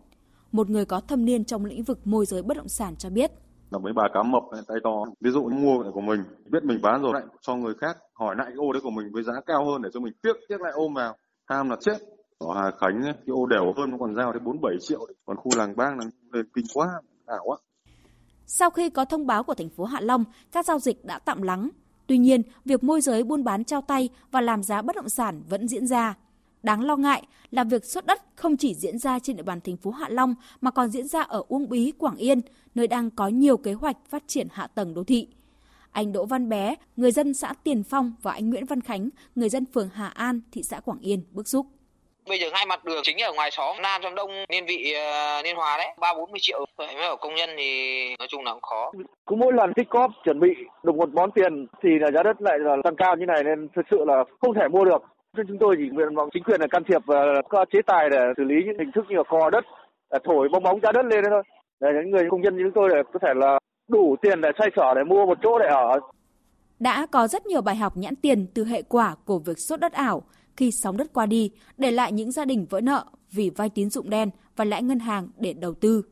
[0.52, 3.30] Một người có thâm niên trong lĩnh vực môi giới bất động sản cho biết
[3.74, 5.04] là mấy bà cá mập tay to.
[5.20, 8.46] Ví dụ mua của mình biết mình bán rồi lại cho người khác hỏi lại
[8.46, 10.72] cái ô đấy của mình với giá cao hơn để cho mình tiếc tiếc lại
[10.74, 11.16] ôm vào.
[11.46, 11.96] Ham là chết.
[12.38, 15.36] Ở Hà Khánh ấy, cái ô đều hơn nó còn giao đến 47 triệu còn
[15.36, 16.88] khu làng bang là lên kinh quá
[17.26, 17.56] ảo quá.
[18.46, 21.42] Sau khi có thông báo của thành phố Hạ Long, các giao dịch đã tạm
[21.42, 21.70] lắng.
[22.06, 25.42] Tuy nhiên, việc môi giới buôn bán trao tay và làm giá bất động sản
[25.48, 26.14] vẫn diễn ra.
[26.64, 29.76] Đáng lo ngại là việc xuất đất không chỉ diễn ra trên địa bàn thành
[29.76, 32.40] phố Hạ Long mà còn diễn ra ở Uông Bí, Quảng Yên,
[32.74, 35.28] nơi đang có nhiều kế hoạch phát triển hạ tầng đô thị.
[35.92, 39.48] Anh Đỗ Văn Bé, người dân xã Tiền Phong và anh Nguyễn Văn Khánh, người
[39.48, 41.66] dân phường Hà An, thị xã Quảng Yên bức xúc.
[42.28, 45.44] Bây giờ hai mặt đường chính ở ngoài xóm Nam trong Đông Niên Vị uh,
[45.44, 46.64] Niên Hòa đấy, ba bốn mươi triệu.
[46.76, 47.64] Vậy mới ở công nhân thì
[48.18, 48.92] nói chung là cũng khó.
[49.26, 50.48] Cứ mỗi lần tích cóp chuẩn bị
[50.82, 53.68] được một món tiền thì là giá đất lại là tăng cao như này nên
[53.76, 55.02] thực sự là không thể mua được.
[55.36, 58.18] Chúng tôi chỉ nguyện vọng chính quyền là can thiệp và có chế tài để
[58.36, 59.64] xử lý những hình thức như là cò đất,
[60.08, 61.42] à, thổi bong bóng giá đất lên thôi.
[61.80, 64.48] Để những người công nhân như chúng tôi để có thể là đủ tiền để
[64.58, 66.00] xoay sở để mua một chỗ để ở.
[66.78, 69.92] Đã có rất nhiều bài học nhãn tiền từ hệ quả của việc sốt đất
[69.92, 70.22] ảo
[70.56, 73.90] khi sóng đất qua đi, để lại những gia đình vỡ nợ vì vay tín
[73.90, 76.02] dụng đen và lãi ngân hàng để đầu tư.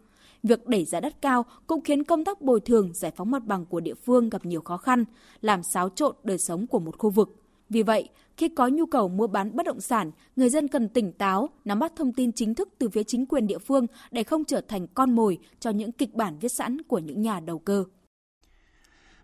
[0.42, 3.66] Việc đẩy giá đất cao cũng khiến công tác bồi thường giải phóng mặt bằng
[3.66, 5.04] của địa phương gặp nhiều khó khăn,
[5.40, 7.41] làm xáo trộn đời sống của một khu vực.
[7.72, 11.12] Vì vậy, khi có nhu cầu mua bán bất động sản, người dân cần tỉnh
[11.12, 14.44] táo, nắm bắt thông tin chính thức từ phía chính quyền địa phương để không
[14.44, 17.84] trở thành con mồi cho những kịch bản viết sẵn của những nhà đầu cơ.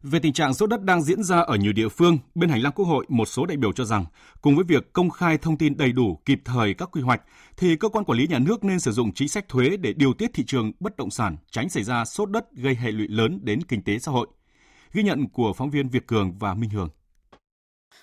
[0.02, 2.72] Về tình trạng sốt đất đang diễn ra ở nhiều địa phương, bên hành lang
[2.72, 4.04] Quốc hội một số đại biểu cho rằng,
[4.42, 7.22] cùng với việc công khai thông tin đầy đủ kịp thời các quy hoạch,
[7.56, 10.12] thì cơ quan quản lý nhà nước nên sử dụng chính sách thuế để điều
[10.12, 13.38] tiết thị trường bất động sản, tránh xảy ra sốt đất gây hệ lụy lớn
[13.42, 14.26] đến kinh tế xã hội.
[14.92, 16.88] Ghi nhận của phóng viên Việt Cường và Minh Hường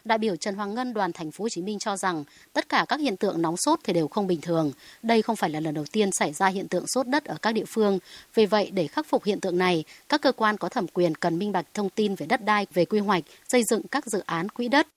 [0.05, 2.85] đại biểu Trần Hoàng Ngân đoàn thành phố Hồ Chí Minh cho rằng tất cả
[2.89, 4.71] các hiện tượng nóng sốt thì đều không bình thường.
[5.03, 7.51] Đây không phải là lần đầu tiên xảy ra hiện tượng sốt đất ở các
[7.51, 7.99] địa phương.
[8.33, 11.39] Vì vậy, để khắc phục hiện tượng này, các cơ quan có thẩm quyền cần
[11.39, 14.49] minh bạch thông tin về đất đai, về quy hoạch, xây dựng các dự án
[14.49, 14.87] quỹ đất.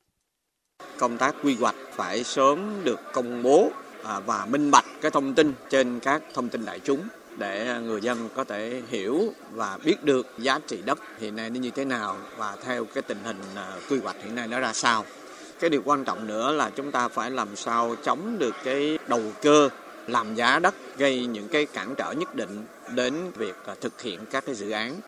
[0.99, 3.71] Công tác quy hoạch phải sớm được công bố
[4.05, 7.01] à, và minh bạch cái thông tin trên các thông tin đại chúng
[7.39, 11.51] để à, người dân có thể hiểu và biết được giá trị đất hiện nay
[11.51, 14.61] nó như thế nào và theo cái tình hình à, quy hoạch hiện nay nó
[14.61, 15.05] ra sao.
[15.61, 19.23] Cái điều quan trọng nữa là chúng ta phải làm sao chống được cái đầu
[19.43, 19.69] cơ
[20.07, 24.21] làm giá đất gây những cái cản trở nhất định đến việc à, thực hiện
[24.31, 25.01] các cái dự án.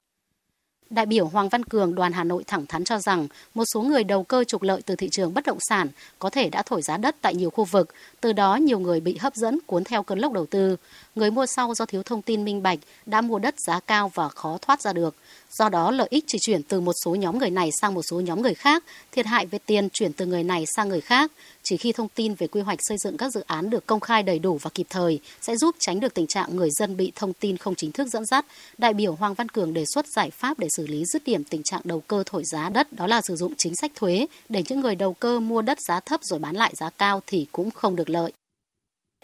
[0.91, 4.05] Đại biểu Hoàng Văn Cường đoàn Hà Nội thẳng thắn cho rằng một số người
[4.05, 6.97] đầu cơ trục lợi từ thị trường bất động sản có thể đã thổi giá
[6.97, 10.19] đất tại nhiều khu vực, từ đó nhiều người bị hấp dẫn cuốn theo cơn
[10.19, 10.77] lốc đầu tư.
[11.15, 14.29] Người mua sau do thiếu thông tin minh bạch đã mua đất giá cao và
[14.29, 15.15] khó thoát ra được.
[15.53, 18.21] Do đó lợi ích chỉ chuyển từ một số nhóm người này sang một số
[18.21, 21.33] nhóm người khác, thiệt hại về tiền chuyển từ người này sang người khác.
[21.63, 24.23] Chỉ khi thông tin về quy hoạch xây dựng các dự án được công khai
[24.23, 27.33] đầy đủ và kịp thời sẽ giúp tránh được tình trạng người dân bị thông
[27.33, 28.47] tin không chính thức dẫn dắt.
[28.79, 31.63] Đại biểu Hoàng Văn Cường đề xuất giải pháp để xử lý dứt điểm tình
[31.63, 34.81] trạng đầu cơ thổi giá đất đó là sử dụng chính sách thuế để những
[34.81, 37.97] người đầu cơ mua đất giá thấp rồi bán lại giá cao thì cũng không
[37.97, 38.33] được lợi.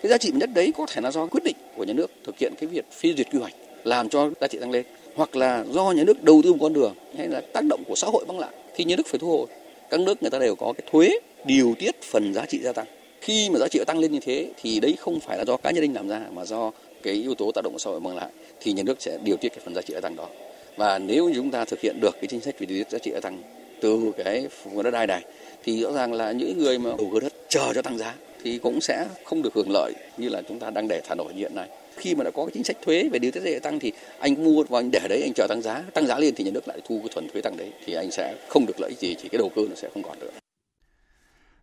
[0.02, 2.38] Cái giá trị đất đấy có thể là do quyết định của nhà nước thực
[2.38, 4.86] hiện cái việc phê duyệt quy hoạch làm cho giá trị tăng lên
[5.16, 7.94] hoặc là do nhà nước đầu tư một con đường hay là tác động của
[7.94, 9.46] xã hội mang lại thì nhà nước phải thu hồi.
[9.90, 11.08] Các nước người ta đều có cái thuế
[11.44, 12.86] điều tiết phần giá trị gia tăng.
[13.20, 15.70] Khi mà giá trị tăng lên như thế, thì đấy không phải là do cá
[15.70, 16.70] nhân định làm ra, mà do
[17.02, 18.28] cái yếu tố tác động của xã hội mang lại
[18.60, 20.28] thì nhà nước sẽ điều tiết cái phần giá trị gia tăng đó.
[20.76, 22.98] Và nếu như chúng ta thực hiện được cái chính sách về điều tiết giá
[22.98, 23.42] trị gia tăng
[23.80, 25.22] từ cái vùng đất đai này,
[25.64, 28.58] thì rõ ràng là những người mà đầu cơ đất chờ cho tăng giá, thì
[28.58, 31.54] cũng sẽ không được hưởng lợi như là chúng ta đang để thả nổi hiện
[31.54, 33.92] nay khi mà đã có cái chính sách thuế về điều tiết giá tăng thì
[34.18, 36.50] anh mua và anh để đấy anh chờ tăng giá tăng giá lên thì nhà
[36.54, 39.14] nước lại thu cái thuần thuế tăng đấy thì anh sẽ không được lợi gì
[39.22, 40.30] chỉ cái đầu cơ nó sẽ không còn nữa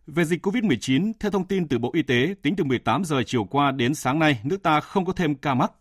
[0.06, 3.44] về dịch COVID-19, theo thông tin từ Bộ Y tế, tính từ 18 giờ chiều
[3.44, 5.72] qua đến sáng nay, nước ta không có thêm ca mắc.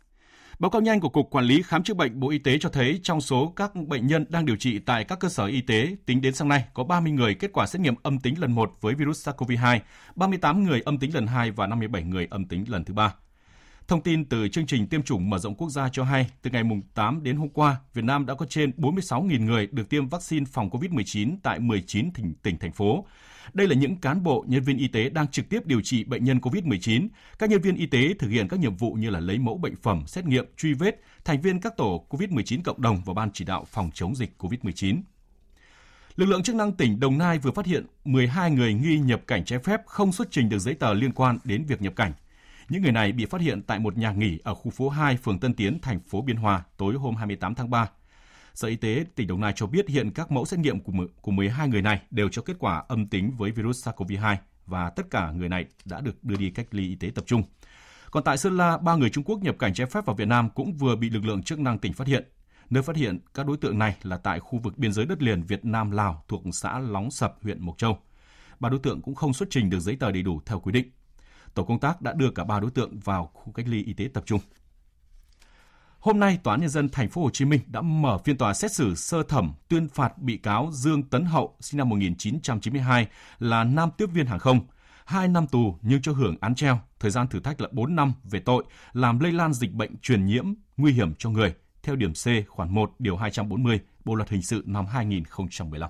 [0.60, 3.00] Báo cáo nhanh của Cục Quản lý Khám chữa bệnh Bộ Y tế cho thấy
[3.04, 6.22] trong số các bệnh nhân đang điều trị tại các cơ sở y tế, tính
[6.22, 8.96] đến sáng nay có 30 người kết quả xét nghiệm âm tính lần 1 với
[8.96, 9.80] virus SARS-CoV-2,
[10.16, 13.16] 38 người âm tính lần 2 và 57 người âm tính lần thứ ba.
[13.88, 16.64] Thông tin từ chương trình tiêm chủng mở rộng quốc gia cho hay, từ ngày
[16.94, 20.70] 8 đến hôm qua, Việt Nam đã có trên 46.000 người được tiêm vaccine phòng
[20.70, 23.06] COVID-19 tại 19 tỉnh, tỉnh, thành phố.
[23.54, 26.24] Đây là những cán bộ, nhân viên y tế đang trực tiếp điều trị bệnh
[26.24, 27.08] nhân COVID-19.
[27.40, 29.76] Các nhân viên y tế thực hiện các nhiệm vụ như là lấy mẫu bệnh
[29.76, 33.46] phẩm, xét nghiệm, truy vết, thành viên các tổ COVID-19 cộng đồng và ban chỉ
[33.46, 35.02] đạo phòng chống dịch COVID-19.
[36.16, 39.46] Lực lượng chức năng tỉnh Đồng Nai vừa phát hiện 12 người nghi nhập cảnh
[39.46, 42.14] trái phép không xuất trình được giấy tờ liên quan đến việc nhập cảnh.
[42.70, 45.40] Những người này bị phát hiện tại một nhà nghỉ ở khu phố 2, phường
[45.40, 47.90] Tân Tiến, thành phố Biên Hòa tối hôm 28 tháng 3.
[48.54, 50.80] Sở Y tế tỉnh Đồng Nai cho biết hiện các mẫu xét nghiệm
[51.22, 55.04] của 12 người này đều cho kết quả âm tính với virus SARS-CoV-2 và tất
[55.10, 57.44] cả người này đã được đưa đi cách ly y tế tập trung.
[58.12, 60.50] Còn tại Sơn La, ba người Trung Quốc nhập cảnh trái phép vào Việt Nam
[60.50, 62.28] cũng vừa bị lực lượng chức năng tỉnh phát hiện.
[62.70, 65.44] Nơi phát hiện các đối tượng này là tại khu vực biên giới đất liền
[65.44, 67.98] Việt Nam Lào thuộc xã Lóng Sập, huyện Mộc Châu.
[68.60, 70.92] Ba đối tượng cũng không xuất trình được giấy tờ đầy đủ theo quy định.
[71.54, 74.10] Tổ công tác đã đưa cả ba đối tượng vào khu cách ly y tế
[74.14, 74.40] tập trung.
[76.00, 78.54] Hôm nay, Tòa án nhân dân thành phố Hồ Chí Minh đã mở phiên tòa
[78.54, 83.08] xét xử sơ thẩm tuyên phạt bị cáo Dương Tấn Hậu sinh năm 1992
[83.40, 84.60] là nam tiếp viên hàng không,
[85.06, 88.14] 2 năm tù nhưng cho hưởng án treo, thời gian thử thách là 4 năm
[88.24, 88.64] về tội
[88.94, 92.74] làm lây lan dịch bệnh truyền nhiễm nguy hiểm cho người theo điểm C khoản
[92.74, 95.90] 1 điều 240 Bộ luật hình sự năm 2015.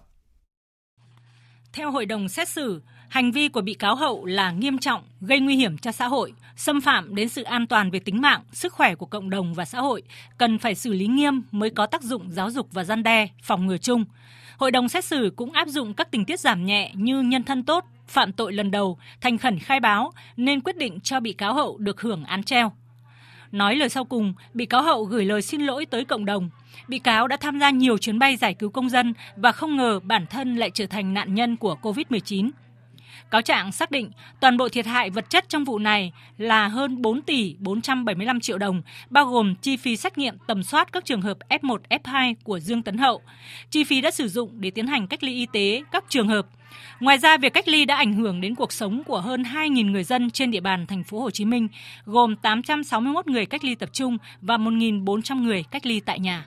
[1.73, 5.39] Theo hội đồng xét xử, hành vi của bị cáo Hậu là nghiêm trọng, gây
[5.39, 8.73] nguy hiểm cho xã hội, xâm phạm đến sự an toàn về tính mạng, sức
[8.73, 10.03] khỏe của cộng đồng và xã hội,
[10.38, 13.67] cần phải xử lý nghiêm mới có tác dụng giáo dục và gian đe, phòng
[13.67, 14.05] ngừa chung.
[14.57, 17.63] Hội đồng xét xử cũng áp dụng các tình tiết giảm nhẹ như nhân thân
[17.63, 21.53] tốt, phạm tội lần đầu, thành khẩn khai báo nên quyết định cho bị cáo
[21.53, 22.71] Hậu được hưởng án treo.
[23.51, 26.49] Nói lời sau cùng, bị cáo Hậu gửi lời xin lỗi tới cộng đồng.
[26.88, 29.99] Bị cáo đã tham gia nhiều chuyến bay giải cứu công dân và không ngờ
[30.03, 32.49] bản thân lại trở thành nạn nhân của COVID-19.
[33.31, 37.01] Cáo trạng xác định toàn bộ thiệt hại vật chất trong vụ này là hơn
[37.01, 41.21] 4 tỷ 475 triệu đồng, bao gồm chi phí xét nghiệm tầm soát các trường
[41.21, 43.21] hợp F1, F2 của Dương Tấn Hậu,
[43.69, 46.47] chi phí đã sử dụng để tiến hành cách ly y tế các trường hợp.
[46.99, 50.03] Ngoài ra, việc cách ly đã ảnh hưởng đến cuộc sống của hơn 2.000 người
[50.03, 51.67] dân trên địa bàn thành phố Hồ Chí Minh,
[52.05, 56.45] gồm 861 người cách ly tập trung và 1.400 người cách ly tại nhà.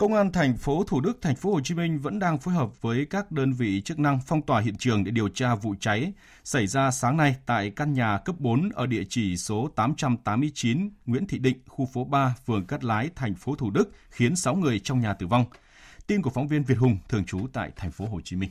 [0.00, 2.82] Công an thành phố Thủ Đức, thành phố Hồ Chí Minh vẫn đang phối hợp
[2.82, 6.12] với các đơn vị chức năng phong tỏa hiện trường để điều tra vụ cháy
[6.44, 11.26] xảy ra sáng nay tại căn nhà cấp 4 ở địa chỉ số 889 Nguyễn
[11.26, 14.78] Thị Định, khu phố 3, phường Cát Lái, thành phố Thủ Đức khiến 6 người
[14.78, 15.44] trong nhà tử vong.
[16.06, 18.50] Tin của phóng viên Việt Hùng thường trú tại thành phố Hồ Chí Minh.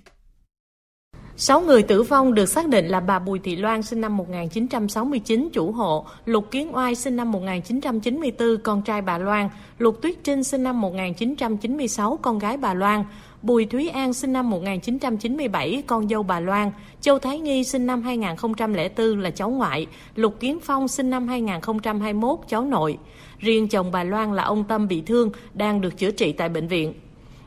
[1.41, 5.49] 6 người tử vong được xác định là bà Bùi Thị Loan sinh năm 1969
[5.53, 10.43] chủ hộ, Lục Kiến Oai sinh năm 1994 con trai bà Loan, Lục Tuyết Trinh
[10.43, 13.03] sinh năm 1996 con gái bà Loan,
[13.41, 16.71] Bùi Thúy An sinh năm 1997 con dâu bà Loan,
[17.01, 22.39] Châu Thái Nghi sinh năm 2004 là cháu ngoại, Lục Kiến Phong sinh năm 2021
[22.47, 22.97] cháu nội.
[23.39, 26.67] Riêng chồng bà Loan là ông Tâm bị thương đang được chữa trị tại bệnh
[26.67, 26.93] viện.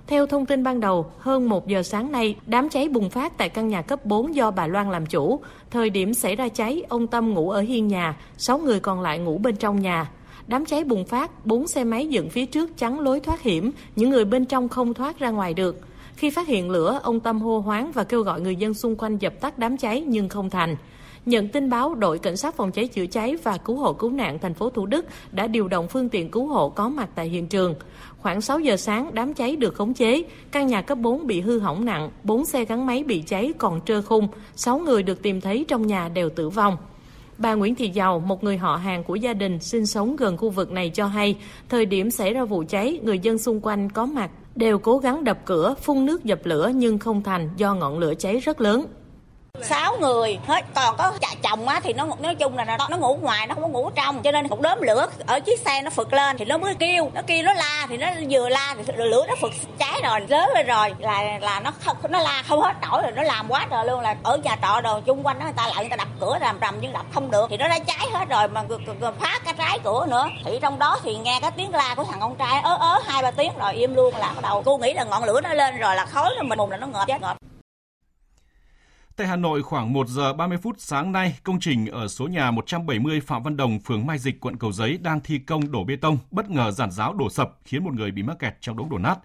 [0.06, 3.48] Theo thông tin ban đầu, hơn 1 giờ sáng nay, đám cháy bùng phát tại
[3.48, 5.40] căn nhà cấp 4 do bà Loan làm chủ.
[5.70, 9.18] Thời điểm xảy ra cháy, ông Tâm ngủ ở hiên nhà, 6 người còn lại
[9.18, 10.10] ngủ bên trong nhà.
[10.46, 14.10] Đám cháy bùng phát, 4 xe máy dựng phía trước chắn lối thoát hiểm, những
[14.10, 15.80] người bên trong không thoát ra ngoài được.
[16.16, 19.18] Khi phát hiện lửa, ông Tâm hô hoáng và kêu gọi người dân xung quanh
[19.18, 20.76] dập tắt đám cháy nhưng không thành.
[21.26, 24.38] Nhận tin báo, đội cảnh sát phòng cháy chữa cháy và cứu hộ cứu nạn
[24.38, 27.46] thành phố Thủ Đức đã điều động phương tiện cứu hộ có mặt tại hiện
[27.46, 27.74] trường.
[28.22, 30.22] Khoảng 6 giờ sáng, đám cháy được khống chế.
[30.52, 33.80] Căn nhà cấp 4 bị hư hỏng nặng, 4 xe gắn máy bị cháy còn
[33.84, 36.76] trơ khung, 6 người được tìm thấy trong nhà đều tử vong.
[37.38, 40.50] Bà Nguyễn Thị Giàu, một người họ hàng của gia đình sinh sống gần khu
[40.50, 41.36] vực này cho hay,
[41.68, 45.24] thời điểm xảy ra vụ cháy, người dân xung quanh có mặt đều cố gắng
[45.24, 48.86] đập cửa, phun nước dập lửa nhưng không thành do ngọn lửa cháy rất lớn
[49.60, 52.96] sáu người hết còn có chạy chồng á thì nó nói chung là nó, nó
[52.96, 54.22] ngủ ngoài nó không có ngủ trong.
[54.22, 57.10] Cho nên cục đốm lửa ở chiếc xe nó phực lên thì nó mới kêu
[57.14, 60.50] nó kêu nó la thì nó vừa la thì lửa nó phực cháy rồi lớn
[60.54, 60.94] lên rồi.
[60.98, 64.00] Là là nó không nó la không hết nổi rồi nó làm quá trời luôn.
[64.00, 66.38] Là ở nhà trọ đồ chung quanh đó người ta lại người ta đập cửa
[66.40, 67.46] làm rầm nhưng đập không được.
[67.50, 68.62] Thì nó đã cháy hết rồi mà
[69.20, 70.28] phá cái trái cửa nữa.
[70.44, 73.22] Thì trong đó thì nghe cái tiếng la của thằng con trai ớ ớ hai
[73.22, 75.78] ba tiếng rồi im luôn là bắt đầu cô nghĩ là ngọn lửa nó lên
[75.78, 77.36] rồi là khói rồi mình mùng là nó ngợp chết ngợp.
[79.16, 82.50] Tại Hà Nội, khoảng 1 giờ 30 phút sáng nay, công trình ở số nhà
[82.50, 85.96] 170 Phạm Văn Đồng, phường Mai Dịch, quận Cầu Giấy đang thi công đổ bê
[85.96, 88.90] tông, bất ngờ giàn giáo đổ sập khiến một người bị mắc kẹt trong đống
[88.90, 89.18] đổ nát.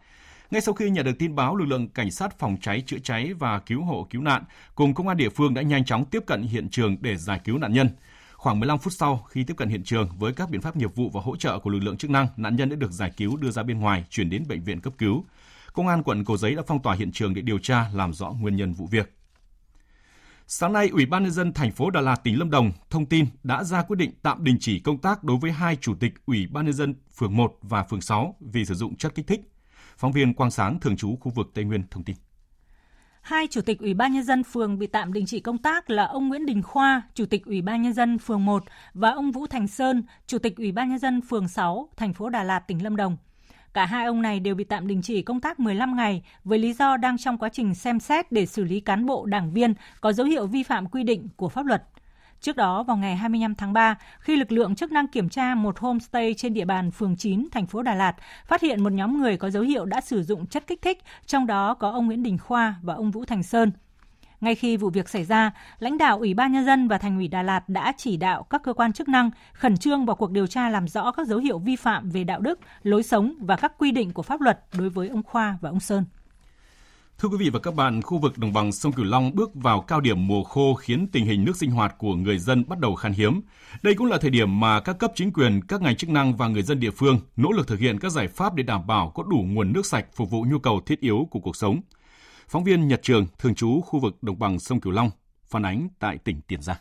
[0.52, 3.34] Ngay sau khi nhận được tin báo, lực lượng cảnh sát phòng cháy chữa cháy
[3.34, 4.44] và cứu hộ cứu nạn
[4.76, 7.58] cùng công an địa phương đã nhanh chóng tiếp cận hiện trường để giải cứu
[7.58, 7.90] nạn nhân.
[8.34, 11.10] Khoảng 15 phút sau, khi tiếp cận hiện trường với các biện pháp nghiệp vụ
[11.14, 13.52] và hỗ trợ của lực lượng chức năng, nạn nhân đã được giải cứu đưa
[13.52, 15.26] ra bên ngoài, chuyển đến bệnh viện cấp cứu.
[15.74, 18.30] Công an quận Cầu Giấy đã phong tỏa hiện trường để điều tra làm rõ
[18.30, 19.17] nguyên nhân vụ việc.
[20.50, 23.26] Sáng nay, Ủy ban nhân dân thành phố Đà Lạt tỉnh Lâm Đồng thông tin
[23.44, 26.48] đã ra quyết định tạm đình chỉ công tác đối với hai chủ tịch Ủy
[26.52, 29.42] ban nhân dân phường 1 và phường 6 vì sử dụng chất kích thích.
[29.98, 32.16] Phóng viên Quang Sáng thường trú khu vực Tây Nguyên thông tin.
[33.22, 36.06] Hai chủ tịch Ủy ban nhân dân phường bị tạm đình chỉ công tác là
[36.06, 39.48] ông Nguyễn Đình Khoa, chủ tịch Ủy ban nhân dân phường 1 và ông Vũ
[39.48, 42.84] Thành Sơn, chủ tịch Ủy ban nhân dân phường 6, thành phố Đà Lạt, tỉnh
[42.84, 43.18] Lâm Đồng.
[43.78, 46.74] Cả hai ông này đều bị tạm đình chỉ công tác 15 ngày với lý
[46.74, 50.14] do đang trong quá trình xem xét để xử lý cán bộ đảng viên có
[50.14, 51.84] dấu hiệu vi phạm quy định của pháp luật.
[52.42, 55.80] Trước đó, vào ngày 25 tháng 3, khi lực lượng chức năng kiểm tra một
[55.80, 58.16] homestay trên địa bàn phường 9, thành phố Đà Lạt,
[58.48, 61.48] phát hiện một nhóm người có dấu hiệu đã sử dụng chất kích thích, trong
[61.48, 63.72] đó có ông Nguyễn Đình Khoa và ông Vũ Thành Sơn.
[64.42, 67.28] Ngay khi vụ việc xảy ra, lãnh đạo Ủy ban Nhân dân và Thành ủy
[67.28, 70.48] Đà Lạt đã chỉ đạo các cơ quan chức năng khẩn trương vào cuộc điều
[70.48, 73.74] tra làm rõ các dấu hiệu vi phạm về đạo đức, lối sống và các
[73.78, 76.06] quy định của pháp luật đối với ông Khoa và ông Sơn.
[77.20, 79.82] Thưa quý vị và các bạn, khu vực đồng bằng sông Cửu Long bước vào
[79.82, 82.96] cao điểm mùa khô khiến tình hình nước sinh hoạt của người dân bắt đầu
[82.96, 83.42] khan hiếm.
[83.82, 86.48] Đây cũng là thời điểm mà các cấp chính quyền, các ngành chức năng và
[86.48, 89.24] người dân địa phương nỗ lực thực hiện các giải pháp để đảm bảo có
[89.24, 91.82] đủ nguồn nước sạch phục vụ nhu cầu thiết yếu của cuộc sống.
[92.50, 95.10] Phóng viên Nhật Trường, thường trú khu vực đồng bằng sông Cửu Long,
[95.46, 96.78] phản ánh tại tỉnh Tiền Giang.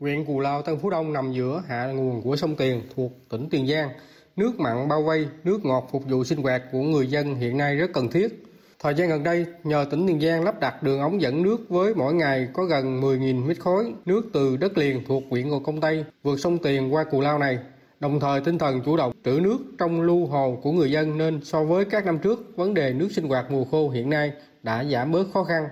[0.00, 3.48] Huyện Cù Lao, Tân Phú Đông nằm giữa hạ nguồn của sông Tiền thuộc tỉnh
[3.50, 3.88] Tiền Giang.
[4.36, 7.76] Nước mặn bao vây, nước ngọt phục vụ sinh hoạt của người dân hiện nay
[7.76, 8.44] rất cần thiết.
[8.78, 11.94] Thời gian gần đây, nhờ tỉnh Tiền Giang lắp đặt đường ống dẫn nước với
[11.94, 15.80] mỗi ngày có gần 10.000 mét khối nước từ đất liền thuộc huyện Gò Công
[15.80, 17.58] Tây vượt sông Tiền qua Cù Lao này.
[18.04, 21.40] Đồng thời tinh thần chủ động trữ nước trong lưu hồ của người dân nên
[21.44, 24.84] so với các năm trước, vấn đề nước sinh hoạt mùa khô hiện nay đã
[24.84, 25.68] giảm bớt khó khăn.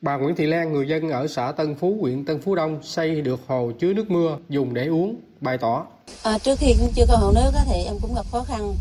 [0.00, 3.20] Bà Nguyễn Thị Lan, người dân ở xã Tân Phú, huyện Tân Phú Đông xây
[3.20, 5.86] được hồ chứa nước mưa dùng để uống, bày tỏ.
[6.22, 8.74] À, trước khi chưa có hồ nước thì em cũng gặp khó khăn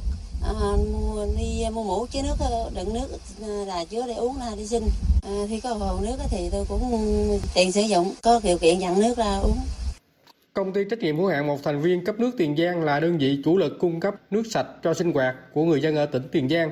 [0.43, 0.53] à,
[0.93, 3.08] mua, đi mua mũ chứa nước ờ, đựng nước
[3.67, 4.89] là chứa để uống là đi sinh
[5.23, 6.81] à, khi có hồ nước thì tôi cũng
[7.53, 9.58] tiền sử dụng có điều kiện dặn nước ra uống
[10.56, 13.18] Công ty trách nhiệm hữu hạn một thành viên cấp nước Tiền Giang là đơn
[13.18, 16.22] vị chủ lực cung cấp nước sạch cho sinh hoạt của người dân ở tỉnh
[16.32, 16.72] Tiền Giang.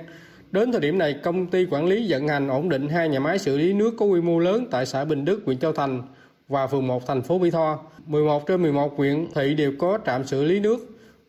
[0.52, 3.40] Đến thời điểm này, công ty quản lý vận hành ổn định hai nhà máy
[3.40, 6.04] xử lý nước có quy mô lớn tại xã Bình Đức, huyện Châu Thành
[6.48, 7.80] và phường 1 thành phố Mỹ Tho.
[8.06, 10.78] 11 trên 11 huyện thị đều có trạm xử lý nước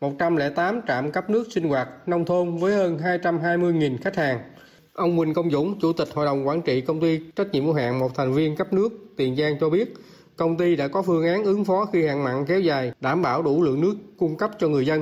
[0.01, 4.39] 108 trạm cấp nước sinh hoạt nông thôn với hơn 220.000 khách hàng.
[4.93, 7.73] Ông Huỳnh Công Dũng, Chủ tịch Hội đồng Quản trị Công ty trách nhiệm hữu
[7.73, 9.93] hạn một thành viên cấp nước Tiền Giang cho biết,
[10.35, 13.41] công ty đã có phương án ứng phó khi hạn mặn kéo dài, đảm bảo
[13.41, 15.01] đủ lượng nước cung cấp cho người dân.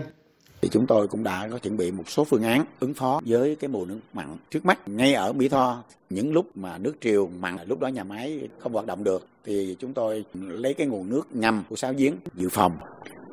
[0.61, 3.55] Thì chúng tôi cũng đã có chuẩn bị một số phương án ứng phó với
[3.55, 4.87] cái mùa nước mặn trước mắt.
[4.87, 8.73] Ngay ở Mỹ Tho, những lúc mà nước triều mặn, lúc đó nhà máy không
[8.73, 12.49] hoạt động được, thì chúng tôi lấy cái nguồn nước ngầm của sáu giếng dự
[12.49, 12.77] phòng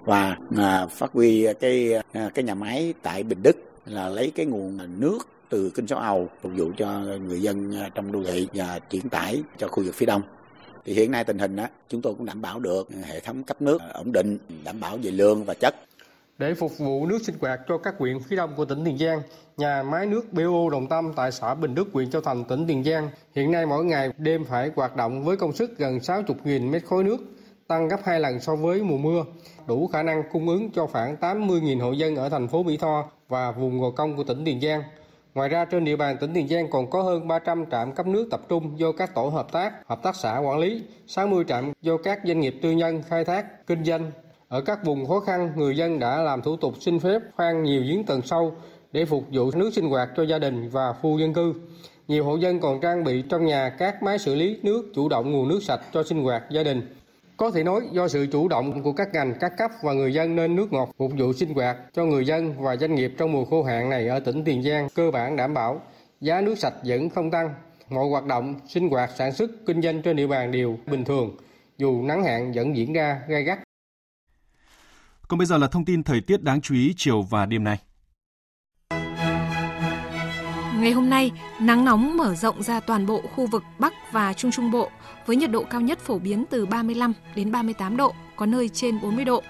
[0.04, 4.46] và à, phát huy cái à, cái nhà máy tại Bình Đức là lấy cái
[4.46, 8.48] nguồn nước từ kinh sáu ầu phục vụ cho người dân à, trong đô thị
[8.54, 10.22] và chuyển tải cho khu vực phía đông
[10.84, 13.62] thì hiện nay tình hình đó chúng tôi cũng đảm bảo được hệ thống cấp
[13.62, 15.74] nước ổn định đảm bảo về lượng và chất
[16.40, 19.22] để phục vụ nước sinh hoạt cho các huyện phía đông của tỉnh Tiền Giang,
[19.56, 22.84] nhà máy nước BO Đồng Tâm tại xã Bình Đức, huyện Châu Thành, tỉnh Tiền
[22.84, 26.84] Giang hiện nay mỗi ngày đêm phải hoạt động với công suất gần 60.000 mét
[26.84, 27.16] khối nước,
[27.66, 29.24] tăng gấp 2 lần so với mùa mưa,
[29.66, 33.10] đủ khả năng cung ứng cho khoảng 80.000 hộ dân ở thành phố Mỹ Tho
[33.28, 34.82] và vùng Gò Công của tỉnh Tiền Giang.
[35.34, 38.28] Ngoài ra trên địa bàn tỉnh Tiền Giang còn có hơn 300 trạm cấp nước
[38.30, 41.96] tập trung do các tổ hợp tác, hợp tác xã quản lý, 60 trạm do
[41.96, 44.10] các doanh nghiệp tư nhân khai thác, kinh doanh.
[44.48, 47.82] Ở các vùng khó khăn, người dân đã làm thủ tục xin phép khoan nhiều
[47.82, 48.54] giếng tầng sâu
[48.92, 51.54] để phục vụ nước sinh hoạt cho gia đình và khu dân cư.
[52.08, 55.32] Nhiều hộ dân còn trang bị trong nhà các máy xử lý nước chủ động
[55.32, 56.94] nguồn nước sạch cho sinh hoạt gia đình.
[57.40, 60.36] Có thể nói do sự chủ động của các ngành, các cấp và người dân
[60.36, 63.44] nên nước ngọt phục vụ sinh hoạt cho người dân và doanh nghiệp trong mùa
[63.44, 65.82] khô hạn này ở tỉnh Tiền Giang cơ bản đảm bảo.
[66.20, 67.54] Giá nước sạch vẫn không tăng.
[67.88, 71.36] Mọi hoạt động, sinh hoạt, sản xuất, kinh doanh trên địa bàn đều bình thường,
[71.78, 73.58] dù nắng hạn vẫn diễn ra gai gắt.
[75.28, 77.78] Còn bây giờ là thông tin thời tiết đáng chú ý chiều và đêm nay.
[80.80, 84.50] Ngày hôm nay, nắng nóng mở rộng ra toàn bộ khu vực Bắc và Trung
[84.50, 84.90] Trung Bộ
[85.26, 89.00] với nhiệt độ cao nhất phổ biến từ 35 đến 38 độ, có nơi trên
[89.00, 89.42] 40 độ.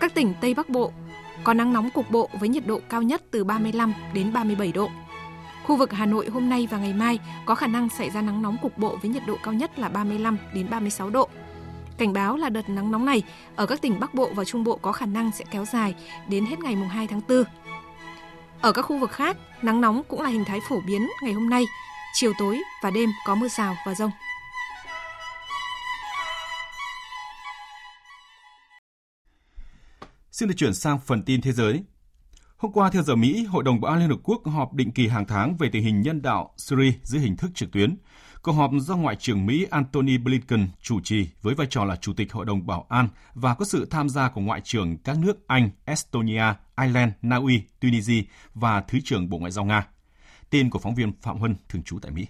[0.00, 0.92] Các tỉnh Tây Bắc Bộ
[1.44, 4.90] có nắng nóng cục bộ với nhiệt độ cao nhất từ 35 đến 37 độ.
[5.66, 8.42] Khu vực Hà Nội hôm nay và ngày mai có khả năng xảy ra nắng
[8.42, 11.28] nóng cục bộ với nhiệt độ cao nhất là 35 đến 36 độ.
[11.98, 13.22] Cảnh báo là đợt nắng nóng này
[13.56, 15.94] ở các tỉnh Bắc Bộ và Trung Bộ có khả năng sẽ kéo dài
[16.28, 17.44] đến hết ngày 2 tháng 4.
[18.62, 21.50] Ở các khu vực khác, nắng nóng cũng là hình thái phổ biến ngày hôm
[21.50, 21.64] nay,
[22.14, 24.10] chiều tối và đêm có mưa rào và rông.
[30.30, 31.84] Xin được chuyển sang phần tin thế giới.
[32.56, 35.08] Hôm qua, theo giờ Mỹ, Hội đồng Bảo an Liên Hợp Quốc họp định kỳ
[35.08, 37.96] hàng tháng về tình hình nhân đạo Syria dưới hình thức trực tuyến.
[38.42, 42.12] Cuộc họp do Ngoại trưởng Mỹ Antony Blinken chủ trì với vai trò là Chủ
[42.12, 45.46] tịch Hội đồng Bảo an và có sự tham gia của Ngoại trưởng các nước
[45.46, 46.44] Anh, Estonia,
[46.82, 48.22] Ireland, Na Uy, Tunisia
[48.54, 49.86] và Thứ trưởng Bộ Ngoại giao Nga.
[50.50, 52.26] Tin của phóng viên Phạm Huân, thường trú tại Mỹ.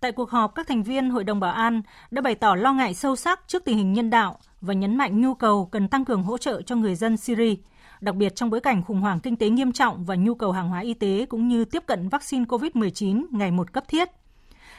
[0.00, 2.94] Tại cuộc họp, các thành viên Hội đồng Bảo an đã bày tỏ lo ngại
[2.94, 6.22] sâu sắc trước tình hình nhân đạo và nhấn mạnh nhu cầu cần tăng cường
[6.22, 7.54] hỗ trợ cho người dân Syria,
[8.00, 10.68] đặc biệt trong bối cảnh khủng hoảng kinh tế nghiêm trọng và nhu cầu hàng
[10.68, 14.08] hóa y tế cũng như tiếp cận vaccine COVID-19 ngày một cấp thiết.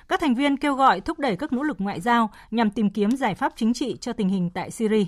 [0.08, 3.12] Các thành viên kêu gọi thúc đẩy các nỗ lực ngoại giao nhằm tìm kiếm
[3.12, 5.06] giải pháp chính trị cho tình hình tại Syria.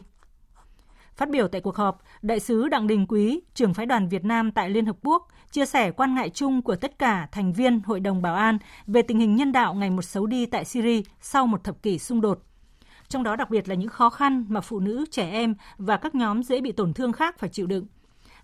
[1.22, 4.52] Phát biểu tại cuộc họp, Đại sứ Đặng Đình Quý, trưởng phái đoàn Việt Nam
[4.52, 8.00] tại Liên Hợp Quốc, chia sẻ quan ngại chung của tất cả thành viên Hội
[8.00, 8.58] đồng Bảo an
[8.88, 12.00] về tình hình nhân đạo ngày một xấu đi tại Syria sau một thập kỷ
[12.00, 12.44] xung đột.
[13.08, 16.16] Trong đó đặc biệt là những khó khăn mà phụ nữ, trẻ em và các
[16.16, 17.86] nhóm dễ bị tổn thương khác phải chịu đựng.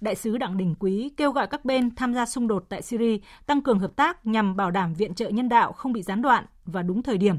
[0.02, 3.18] Đại sứ Đặng Đình Quý kêu gọi các bên tham gia xung đột tại Syria
[3.46, 6.46] tăng cường hợp tác nhằm bảo đảm viện trợ nhân đạo không bị gián đoạn
[6.66, 7.38] và đúng thời điểm.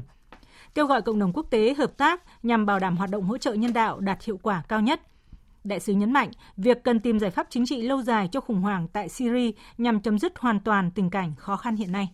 [0.75, 3.53] Kêu gọi cộng đồng quốc tế hợp tác nhằm bảo đảm hoạt động hỗ trợ
[3.53, 5.01] nhân đạo đạt hiệu quả cao nhất–
[5.63, 8.61] Đại sứ nhấn mạnh việc cần tìm giải pháp chính trị lâu dài cho khủng
[8.61, 12.09] hoảng tại Syria nhằm chấm dứt hoàn toàn tình cảnh khó khăn hiện nay.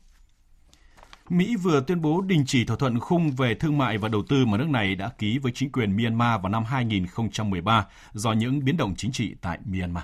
[1.29, 4.45] Mỹ vừa tuyên bố đình chỉ thỏa thuận khung về thương mại và đầu tư
[4.45, 8.77] mà nước này đã ký với chính quyền Myanmar vào năm 2013 do những biến
[8.77, 10.03] động chính trị tại Myanmar.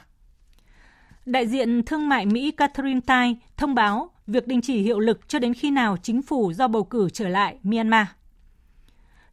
[1.26, 5.40] Đại diện thương mại Mỹ Catherine Tai thông báo việc đình chỉ hiệu lực cho
[5.40, 8.08] đến khi nào chính phủ do bầu cử trở lại Myanmar.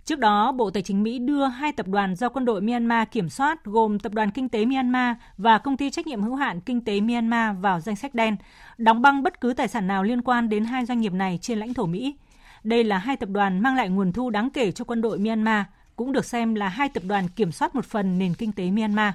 [0.09, 3.29] Trước đó, Bộ Tài chính Mỹ đưa hai tập đoàn do quân đội Myanmar kiểm
[3.29, 6.85] soát gồm Tập đoàn Kinh tế Myanmar và Công ty trách nhiệm hữu hạn Kinh
[6.85, 8.37] tế Myanmar vào danh sách đen,
[8.79, 11.59] đóng băng bất cứ tài sản nào liên quan đến hai doanh nghiệp này trên
[11.59, 12.17] lãnh thổ Mỹ.
[12.65, 15.65] Đây là hai tập đoàn mang lại nguồn thu đáng kể cho quân đội Myanmar,
[15.97, 19.15] cũng được xem là hai tập đoàn kiểm soát một phần nền kinh tế Myanmar.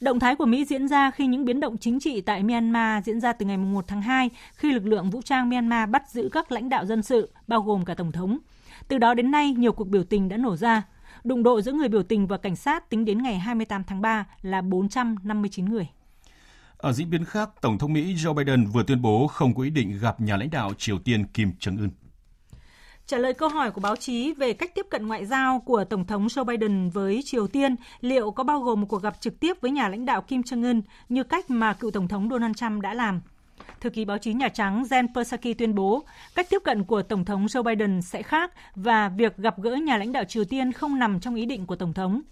[0.00, 3.20] Động thái của Mỹ diễn ra khi những biến động chính trị tại Myanmar diễn
[3.20, 6.52] ra từ ngày 1 tháng 2 khi lực lượng vũ trang Myanmar bắt giữ các
[6.52, 8.38] lãnh đạo dân sự, bao gồm cả Tổng thống.
[8.88, 10.82] Từ đó đến nay, nhiều cuộc biểu tình đã nổ ra.
[11.24, 14.26] Đụng độ giữa người biểu tình và cảnh sát tính đến ngày 28 tháng 3
[14.42, 15.88] là 459 người.
[16.76, 19.70] Ở diễn biến khác, Tổng thống Mỹ Joe Biden vừa tuyên bố không có ý
[19.70, 21.88] định gặp nhà lãnh đạo Triều Tiên Kim Jong-un.
[23.06, 26.04] Trả lời câu hỏi của báo chí về cách tiếp cận ngoại giao của Tổng
[26.04, 29.56] thống Joe Biden với Triều Tiên, liệu có bao gồm một cuộc gặp trực tiếp
[29.60, 32.94] với nhà lãnh đạo Kim Jong-un như cách mà cựu Tổng thống Donald Trump đã
[32.94, 33.20] làm?
[33.80, 36.04] Thư ký báo chí Nhà Trắng Jen Psaki tuyên bố
[36.34, 39.96] cách tiếp cận của Tổng thống Joe Biden sẽ khác và việc gặp gỡ nhà
[39.96, 42.22] lãnh đạo Triều Tiên không nằm trong ý định của Tổng thống.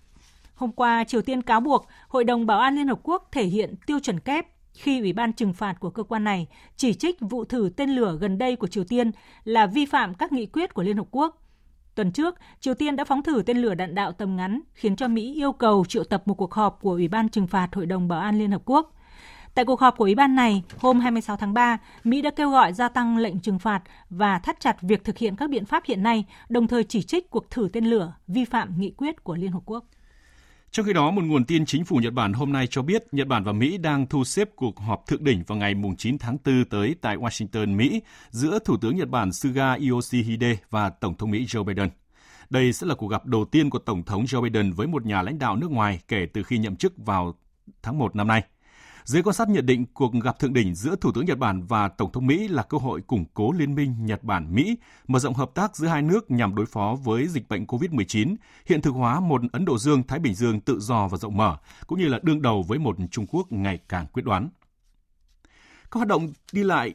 [0.55, 3.74] Hôm qua, Triều Tiên cáo buộc Hội đồng Bảo an Liên Hợp Quốc thể hiện
[3.87, 7.45] tiêu chuẩn kép khi Ủy ban trừng phạt của cơ quan này chỉ trích vụ
[7.45, 9.11] thử tên lửa gần đây của Triều Tiên
[9.45, 11.41] là vi phạm các nghị quyết của Liên Hợp Quốc.
[11.95, 15.09] Tuần trước, Triều Tiên đã phóng thử tên lửa đạn đạo tầm ngắn, khiến cho
[15.09, 18.09] Mỹ yêu cầu triệu tập một cuộc họp của Ủy ban trừng phạt Hội đồng
[18.09, 18.95] Bảo an Liên Hợp Quốc.
[19.55, 22.72] Tại cuộc họp của Ủy ban này, hôm 26 tháng 3, Mỹ đã kêu gọi
[22.72, 26.02] gia tăng lệnh trừng phạt và thắt chặt việc thực hiện các biện pháp hiện
[26.02, 29.52] nay, đồng thời chỉ trích cuộc thử tên lửa vi phạm nghị quyết của Liên
[29.52, 29.84] Hợp Quốc.
[30.70, 33.26] Trong khi đó, một nguồn tin chính phủ Nhật Bản hôm nay cho biết Nhật
[33.26, 36.64] Bản và Mỹ đang thu xếp cuộc họp thượng đỉnh vào ngày 9 tháng 4
[36.64, 41.44] tới tại Washington, Mỹ giữa Thủ tướng Nhật Bản Suga Yoshihide và Tổng thống Mỹ
[41.44, 41.88] Joe Biden.
[42.50, 45.22] Đây sẽ là cuộc gặp đầu tiên của Tổng thống Joe Biden với một nhà
[45.22, 47.34] lãnh đạo nước ngoài kể từ khi nhậm chức vào
[47.82, 48.42] tháng 1 năm nay.
[49.05, 51.88] Giới quan sát nhận định cuộc gặp thượng đỉnh giữa Thủ tướng Nhật Bản và
[51.88, 54.76] Tổng thống Mỹ là cơ hội củng cố liên minh Nhật Bản-Mỹ,
[55.07, 58.36] mở rộng hợp tác giữa hai nước nhằm đối phó với dịch bệnh COVID-19,
[58.66, 61.98] hiện thực hóa một Ấn Độ Dương-Thái Bình Dương tự do và rộng mở, cũng
[61.98, 64.48] như là đương đầu với một Trung Quốc ngày càng quyết đoán.
[65.90, 66.94] Các hoạt động đi lại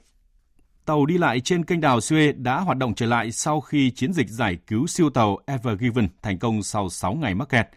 [0.85, 4.13] Tàu đi lại trên kênh đào Suez đã hoạt động trở lại sau khi chiến
[4.13, 7.69] dịch giải cứu siêu tàu Ever Given thành công sau 6 ngày mắc kẹt.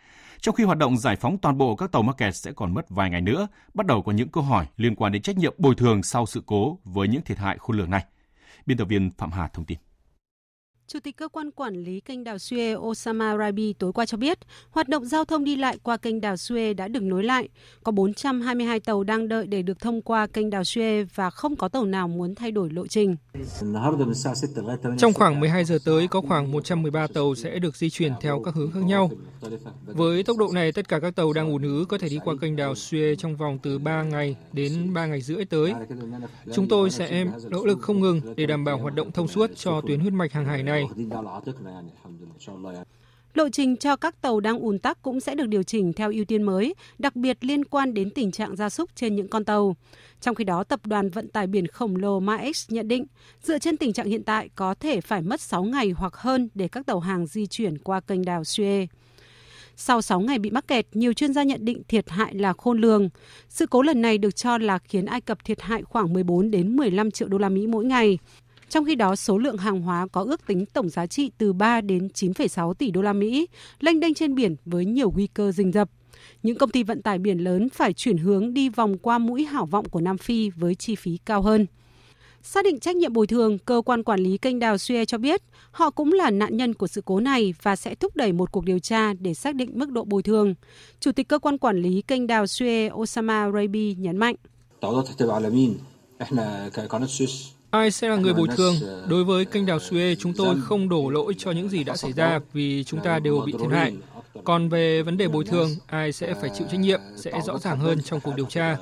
[0.43, 2.91] Trong khi hoạt động giải phóng toàn bộ các tàu mắc kẹt sẽ còn mất
[2.91, 5.75] vài ngày nữa, bắt đầu có những câu hỏi liên quan đến trách nhiệm bồi
[5.75, 8.05] thường sau sự cố với những thiệt hại khôn lường này.
[8.67, 9.79] Biên tập viên Phạm Hà thông tin.
[10.93, 14.39] Chủ tịch cơ quan quản lý kênh đào Suez Osama Rabi tối qua cho biết,
[14.71, 17.49] hoạt động giao thông đi lại qua kênh đào Suez đã được nối lại.
[17.85, 21.69] Có 422 tàu đang đợi để được thông qua kênh đào Suez và không có
[21.69, 23.17] tàu nào muốn thay đổi lộ trình.
[24.99, 28.55] Trong khoảng 12 giờ tới, có khoảng 113 tàu sẽ được di chuyển theo các
[28.55, 29.11] hướng khác nhau.
[29.87, 32.35] Với tốc độ này, tất cả các tàu đang ùn ứ có thể đi qua
[32.41, 35.75] kênh đào Suez trong vòng từ 3 ngày đến 3 ngày rưỡi tới.
[36.55, 39.81] Chúng tôi sẽ nỗ lực không ngừng để đảm bảo hoạt động thông suốt cho
[39.87, 40.82] tuyến huyết mạch hàng hải này
[42.73, 42.85] này.
[43.35, 46.25] Lộ trình cho các tàu đang ùn tắc cũng sẽ được điều chỉnh theo ưu
[46.25, 49.77] tiên mới, đặc biệt liên quan đến tình trạng gia súc trên những con tàu.
[50.21, 53.07] Trong khi đó, tập đoàn vận tải biển khổng lồ Maersk nhận định,
[53.43, 56.69] dựa trên tình trạng hiện tại có thể phải mất 6 ngày hoặc hơn để
[56.69, 58.87] các tàu hàng di chuyển qua kênh đào Suez.
[59.77, 62.81] Sau 6 ngày bị mắc kẹt, nhiều chuyên gia nhận định thiệt hại là khôn
[62.81, 63.09] lường.
[63.49, 66.77] Sự cố lần này được cho là khiến Ai Cập thiệt hại khoảng 14 đến
[66.77, 68.19] 15 triệu đô la Mỹ mỗi ngày.
[68.73, 71.81] Trong khi đó, số lượng hàng hóa có ước tính tổng giá trị từ 3
[71.81, 73.47] đến 9,6 tỷ đô la Mỹ,
[73.81, 75.91] lênh đênh trên biển với nhiều nguy cơ rình rập.
[76.43, 79.67] Những công ty vận tải biển lớn phải chuyển hướng đi vòng qua mũi hảo
[79.67, 81.67] vọng của Nam Phi với chi phí cao hơn.
[82.43, 85.43] Xác định trách nhiệm bồi thường, cơ quan quản lý kênh đào Suez cho biết
[85.71, 88.65] họ cũng là nạn nhân của sự cố này và sẽ thúc đẩy một cuộc
[88.65, 90.55] điều tra để xác định mức độ bồi thường.
[91.01, 94.35] Chủ tịch cơ quan quản lý kênh đào Suez Osama Rabi nhấn mạnh.
[97.73, 98.75] Ai sẽ là người bồi thường?
[99.09, 102.13] Đối với kênh đào Suez, chúng tôi không đổ lỗi cho những gì đã xảy
[102.13, 103.97] ra vì chúng ta đều bị thiệt hại.
[104.45, 107.79] Còn về vấn đề bồi thường, ai sẽ phải chịu trách nhiệm sẽ rõ ràng
[107.79, 108.77] hơn trong cuộc điều tra.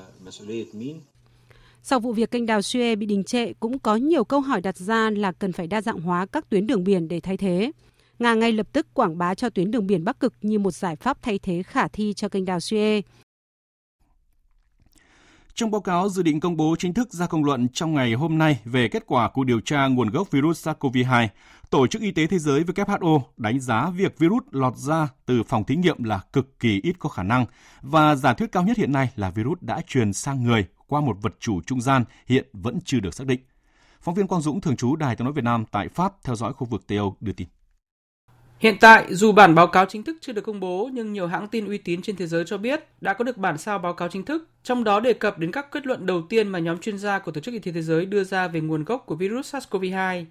[1.82, 4.76] Sau vụ việc kênh đào Suez bị đình trệ, cũng có nhiều câu hỏi đặt
[4.76, 7.72] ra là cần phải đa dạng hóa các tuyến đường biển để thay thế.
[8.18, 10.96] Nga ngay lập tức quảng bá cho tuyến đường biển Bắc Cực như một giải
[10.96, 13.02] pháp thay thế khả thi cho kênh đào Suez.
[15.60, 18.38] Trong báo cáo dự định công bố chính thức ra công luận trong ngày hôm
[18.38, 21.28] nay về kết quả cuộc điều tra nguồn gốc virus SARS-CoV-2,
[21.70, 25.64] Tổ chức Y tế Thế giới WHO đánh giá việc virus lọt ra từ phòng
[25.64, 27.46] thí nghiệm là cực kỳ ít có khả năng
[27.82, 31.16] và giả thuyết cao nhất hiện nay là virus đã truyền sang người qua một
[31.22, 33.40] vật chủ trung gian hiện vẫn chưa được xác định.
[34.00, 36.52] Phóng viên Quang Dũng thường trú Đài tiếng nói Việt Nam tại Pháp theo dõi
[36.52, 37.48] khu vực Tây Âu đưa tin.
[38.60, 41.48] Hiện tại, dù bản báo cáo chính thức chưa được công bố, nhưng nhiều hãng
[41.48, 44.08] tin uy tín trên thế giới cho biết đã có được bản sao báo cáo
[44.08, 46.98] chính thức, trong đó đề cập đến các kết luận đầu tiên mà nhóm chuyên
[46.98, 49.54] gia của Tổ chức Y tế Thế giới đưa ra về nguồn gốc của virus
[49.54, 50.24] SARS-CoV-2.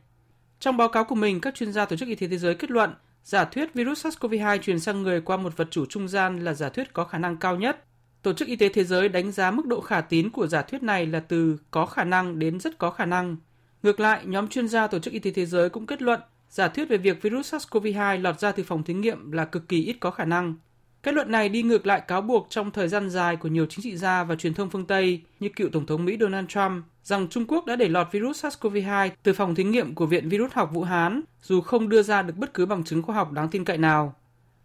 [0.59, 2.71] Trong báo cáo của mình, các chuyên gia Tổ chức Y tế Thế giới kết
[2.71, 6.53] luận giả thuyết virus SARS-CoV-2 truyền sang người qua một vật chủ trung gian là
[6.53, 7.83] giả thuyết có khả năng cao nhất.
[8.21, 10.83] Tổ chức Y tế Thế giới đánh giá mức độ khả tín của giả thuyết
[10.83, 13.37] này là từ có khả năng đến rất có khả năng.
[13.83, 16.19] Ngược lại, nhóm chuyên gia Tổ chức Y tế Thế giới cũng kết luận
[16.49, 19.85] giả thuyết về việc virus SARS-CoV-2 lọt ra từ phòng thí nghiệm là cực kỳ
[19.85, 20.55] ít có khả năng.
[21.03, 23.83] Kết luận này đi ngược lại cáo buộc trong thời gian dài của nhiều chính
[23.83, 27.27] trị gia và truyền thông phương Tây như cựu Tổng thống Mỹ Donald Trump rằng
[27.27, 30.69] Trung Quốc đã để lọt virus SARS-CoV-2 từ phòng thí nghiệm của Viện Virus học
[30.73, 33.65] Vũ Hán dù không đưa ra được bất cứ bằng chứng khoa học đáng tin
[33.65, 34.15] cậy nào.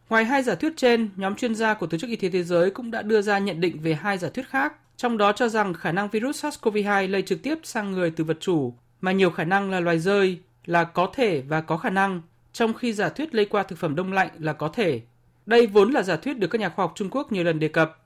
[0.09, 2.71] Ngoài hai giả thuyết trên, nhóm chuyên gia của Tổ chức Y tế Thế giới
[2.71, 5.75] cũng đã đưa ra nhận định về hai giả thuyết khác, trong đó cho rằng
[5.75, 9.45] khả năng virus SARS-CoV-2 lây trực tiếp sang người từ vật chủ, mà nhiều khả
[9.45, 13.35] năng là loài rơi, là có thể và có khả năng, trong khi giả thuyết
[13.35, 15.01] lây qua thực phẩm đông lạnh là có thể.
[15.47, 17.69] Đây vốn là giả thuyết được các nhà khoa học Trung Quốc nhiều lần đề
[17.69, 17.99] cập.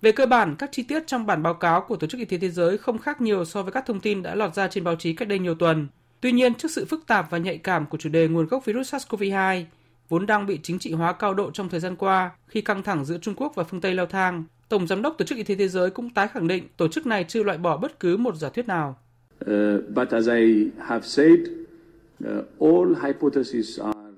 [0.00, 2.38] Về cơ bản, các chi tiết trong bản báo cáo của Tổ chức Y tế
[2.38, 4.96] Thế giới không khác nhiều so với các thông tin đã lọt ra trên báo
[4.96, 5.88] chí cách đây nhiều tuần.
[6.20, 8.94] Tuy nhiên, trước sự phức tạp và nhạy cảm của chủ đề nguồn gốc virus
[8.94, 9.64] SARS-CoV-2,
[10.08, 13.04] vốn đang bị chính trị hóa cao độ trong thời gian qua khi căng thẳng
[13.04, 15.54] giữa Trung Quốc và phương Tây leo thang, Tổng Giám đốc Tổ chức Y tế
[15.54, 18.34] Thế giới cũng tái khẳng định tổ chức này chưa loại bỏ bất cứ một
[18.34, 18.98] giả thuyết nào.
[19.44, 19.50] Uh,
[19.94, 21.38] but as I have said,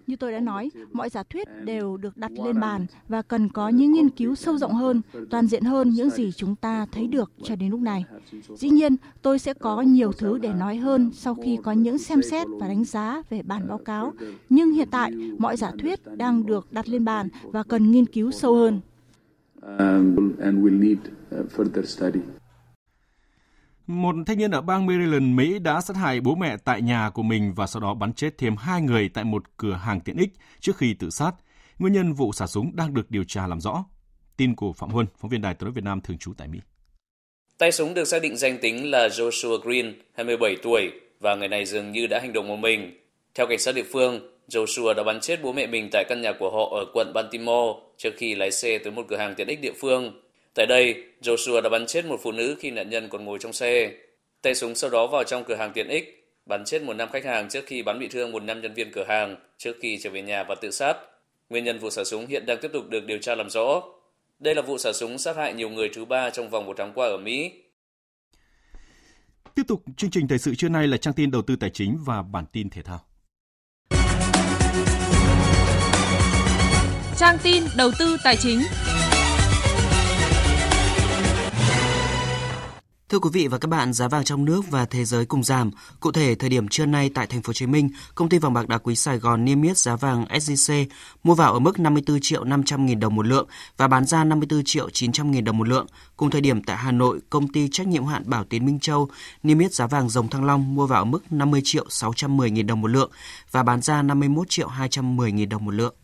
[0.06, 3.68] như tôi đã nói, mọi giả thuyết đều được đặt lên bàn và cần có
[3.68, 7.32] những nghiên cứu sâu rộng hơn, toàn diện hơn những gì chúng ta thấy được
[7.42, 8.04] cho đến lúc này.
[8.56, 12.22] Dĩ nhiên, tôi sẽ có nhiều thứ để nói hơn sau khi có những xem
[12.22, 14.12] xét và đánh giá về bản báo cáo,
[14.48, 18.30] nhưng hiện tại mọi giả thuyết đang được đặt lên bàn và cần nghiên cứu
[18.30, 18.80] sâu hơn.
[19.78, 20.16] Um,
[23.86, 27.22] một thanh niên ở bang Maryland, Mỹ đã sát hại bố mẹ tại nhà của
[27.22, 30.30] mình và sau đó bắn chết thêm hai người tại một cửa hàng tiện ích
[30.60, 31.32] trước khi tự sát.
[31.78, 33.84] Nguyên nhân vụ xả súng đang được điều tra làm rõ.
[34.36, 36.58] Tin của Phạm Huân, phóng viên Đài tiếng nói Việt Nam thường trú tại Mỹ.
[37.58, 41.64] Tay súng được xác định danh tính là Joshua Green, 27 tuổi, và người này
[41.64, 42.98] dường như đã hành động một mình.
[43.34, 46.32] Theo cảnh sát địa phương, Joshua đã bắn chết bố mẹ mình tại căn nhà
[46.38, 49.60] của họ ở quận Baltimore trước khi lái xe tới một cửa hàng tiện ích
[49.60, 50.23] địa phương
[50.54, 53.52] Tại đây, Joshua đã bắn chết một phụ nữ khi nạn nhân còn ngồi trong
[53.52, 53.92] xe.
[54.42, 57.24] Tay súng sau đó vào trong cửa hàng tiện ích, bắn chết một nam khách
[57.24, 60.10] hàng trước khi bắn bị thương một nam nhân viên cửa hàng trước khi trở
[60.10, 60.96] về nhà và tự sát.
[61.48, 63.82] Nguyên nhân vụ xả súng hiện đang tiếp tục được điều tra làm rõ.
[64.38, 66.92] Đây là vụ xả súng sát hại nhiều người thứ ba trong vòng một tháng
[66.94, 67.52] qua ở Mỹ.
[69.54, 71.98] Tiếp tục chương trình thời sự trưa nay là trang tin đầu tư tài chính
[72.06, 73.00] và bản tin thể thao.
[77.18, 78.58] Trang tin đầu tư tài chính.
[83.14, 85.70] Thưa quý vị và các bạn, giá vàng trong nước và thế giới cùng giảm.
[86.00, 88.52] Cụ thể, thời điểm trưa nay tại thành phố Hồ Chí Minh, công ty vàng
[88.52, 90.86] bạc đá quý Sài Gòn niêm yết giá vàng SJC
[91.24, 93.46] mua vào ở mức 54 triệu 500 000 đồng một lượng
[93.76, 95.86] và bán ra 54 triệu 900 000 đồng một lượng.
[96.16, 99.08] Cùng thời điểm tại Hà Nội, công ty trách nhiệm hạn Bảo Tiến Minh Châu
[99.42, 102.66] niêm yết giá vàng dòng Thăng Long mua vào ở mức 50 triệu 610 000
[102.66, 103.10] đồng một lượng
[103.50, 105.94] và bán ra 51 triệu 210 000 đồng một lượng.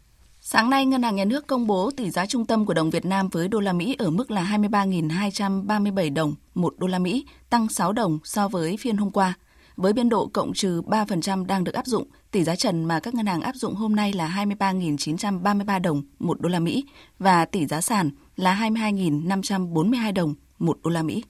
[0.53, 3.05] Sáng nay, Ngân hàng Nhà nước công bố tỷ giá trung tâm của đồng Việt
[3.05, 7.69] Nam với đô la Mỹ ở mức là 23.237 đồng một đô la Mỹ, tăng
[7.69, 9.35] 6 đồng so với phiên hôm qua.
[9.77, 13.15] Với biên độ cộng trừ 3% đang được áp dụng, tỷ giá trần mà các
[13.15, 16.85] ngân hàng áp dụng hôm nay là 23.933 đồng một đô la Mỹ
[17.19, 21.23] và tỷ giá sàn là 22.542 đồng một đô la Mỹ.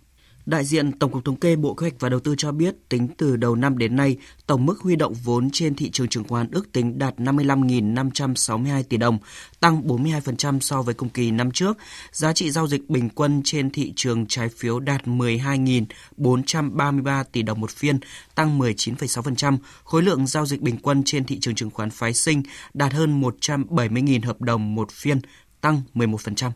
[0.50, 3.08] Đại diện Tổng cục Thống kê Bộ Kế hoạch và Đầu tư cho biết, tính
[3.16, 6.48] từ đầu năm đến nay, tổng mức huy động vốn trên thị trường chứng khoán
[6.52, 9.18] ước tính đạt 55.562 tỷ đồng,
[9.60, 11.78] tăng 42% so với cùng kỳ năm trước.
[12.12, 17.60] Giá trị giao dịch bình quân trên thị trường trái phiếu đạt 12.433 tỷ đồng
[17.60, 17.98] một phiên,
[18.34, 19.58] tăng 19,6%.
[19.84, 22.42] Khối lượng giao dịch bình quân trên thị trường chứng khoán phái sinh
[22.74, 25.20] đạt hơn 170.000 hợp đồng một phiên,
[25.60, 26.50] tăng 11%.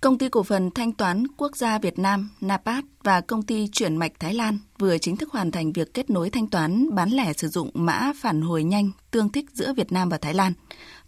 [0.00, 3.96] Công ty cổ phần thanh toán quốc gia Việt Nam, NAPAT và công ty chuyển
[3.96, 7.32] mạch Thái Lan vừa chính thức hoàn thành việc kết nối thanh toán bán lẻ
[7.32, 10.52] sử dụng mã phản hồi nhanh tương thích giữa Việt Nam và Thái Lan.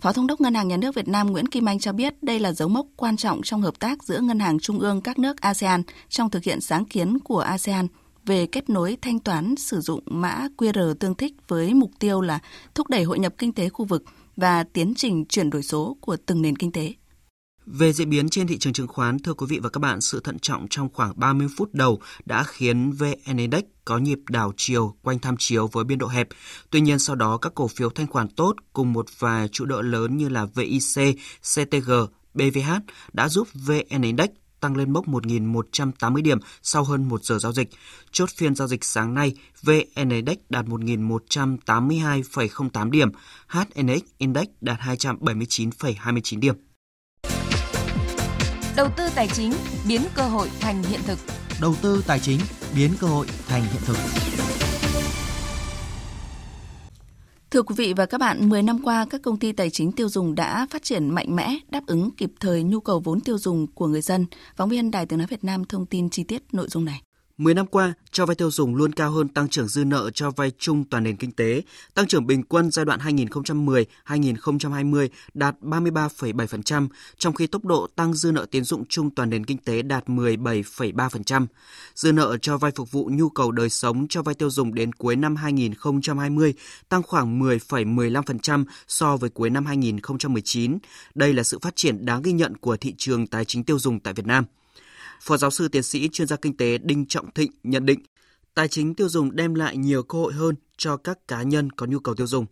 [0.01, 2.39] Phó Thống đốc Ngân hàng Nhà nước Việt Nam Nguyễn Kim Anh cho biết đây
[2.39, 5.41] là dấu mốc quan trọng trong hợp tác giữa Ngân hàng Trung ương các nước
[5.41, 7.87] ASEAN trong thực hiện sáng kiến của ASEAN
[8.27, 12.39] về kết nối thanh toán sử dụng mã QR tương thích với mục tiêu là
[12.75, 14.05] thúc đẩy hội nhập kinh tế khu vực
[14.37, 16.93] và tiến trình chuyển đổi số của từng nền kinh tế.
[17.67, 20.21] Về diễn biến trên thị trường chứng khoán, thưa quý vị và các bạn, sự
[20.21, 24.95] thận trọng trong khoảng 30 phút đầu đã khiến VN Index có nhịp đảo chiều
[25.03, 26.29] quanh tham chiếu với biên độ hẹp.
[26.71, 29.83] Tuy nhiên sau đó các cổ phiếu thanh khoản tốt cùng một vài trụ đỡ
[29.83, 31.17] lớn như là VIC,
[31.55, 31.91] CTG,
[32.35, 32.71] BVH
[33.13, 34.29] đã giúp VN Index
[34.61, 37.69] tăng lên mốc 1.180 điểm sau hơn 1 giờ giao dịch.
[38.13, 39.33] Chốt phiên giao dịch sáng nay,
[39.63, 43.09] VN Index đạt 1.182,08 điểm,
[43.49, 46.55] HNX Index đạt 279,29 điểm.
[48.77, 49.53] Đầu tư tài chính
[49.89, 51.19] biến cơ hội thành hiện thực.
[51.61, 52.41] Đầu tư tài chính
[52.77, 53.97] biến cơ hội thành hiện thực.
[57.51, 60.09] Thưa quý vị và các bạn, 10 năm qua, các công ty tài chính tiêu
[60.09, 63.67] dùng đã phát triển mạnh mẽ, đáp ứng kịp thời nhu cầu vốn tiêu dùng
[63.67, 64.27] của người dân.
[64.57, 67.03] Phóng viên Đài Tiếng Nói Việt Nam thông tin chi tiết nội dung này.
[67.43, 70.31] 10 năm qua, cho vay tiêu dùng luôn cao hơn tăng trưởng dư nợ cho
[70.31, 71.63] vay chung toàn nền kinh tế.
[71.95, 76.89] Tăng trưởng bình quân giai đoạn 2010-2020 đạt 33,7%,
[77.19, 80.07] trong khi tốc độ tăng dư nợ tiến dụng chung toàn nền kinh tế đạt
[80.07, 81.47] 17,3%.
[81.95, 84.93] Dư nợ cho vay phục vụ nhu cầu đời sống cho vay tiêu dùng đến
[84.93, 86.55] cuối năm 2020
[86.89, 90.79] tăng khoảng 10,15% so với cuối năm 2019.
[91.15, 94.01] Đây là sự phát triển đáng ghi nhận của thị trường tài chính tiêu dùng
[94.01, 94.45] tại Việt Nam.
[95.23, 98.01] Phó giáo sư tiến sĩ chuyên gia kinh tế Đinh Trọng Thịnh nhận định,
[98.55, 101.87] tài chính tiêu dùng đem lại nhiều cơ hội hơn cho các cá nhân có
[101.87, 102.47] nhu cầu tiêu dùng.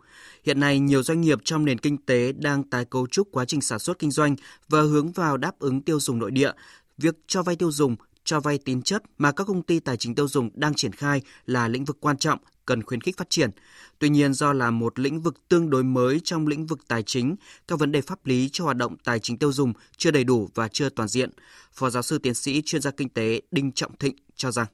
[0.45, 3.61] Hiện nay, nhiều doanh nghiệp trong nền kinh tế đang tái cấu trúc quá trình
[3.61, 4.37] sản xuất kinh doanh
[4.69, 6.53] và hướng vào đáp ứng tiêu dùng nội địa.
[6.99, 10.15] Việc cho vay tiêu dùng, cho vay tín chấp mà các công ty tài chính
[10.15, 12.39] tiêu dùng đang triển khai là lĩnh vực quan trọng
[12.71, 13.51] cần khuyến khích phát triển.
[13.99, 17.37] Tuy nhiên do là một lĩnh vực tương đối mới trong lĩnh vực tài chính,
[17.69, 20.49] các vấn đề pháp lý cho hoạt động tài chính tiêu dùng chưa đầy đủ
[20.55, 21.31] và chưa toàn diện.
[21.73, 24.67] Phó giáo sư tiến sĩ chuyên gia kinh tế Đinh Trọng Thịnh cho rằng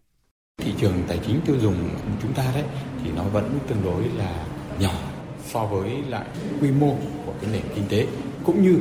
[0.58, 1.88] thị trường tài chính tiêu dùng
[2.22, 2.64] chúng ta đấy
[3.04, 4.46] thì nó vẫn tương đối là
[4.78, 4.94] nhỏ
[5.52, 6.26] so với lại
[6.60, 8.06] quy mô của cái nền kinh tế
[8.44, 8.78] cũng như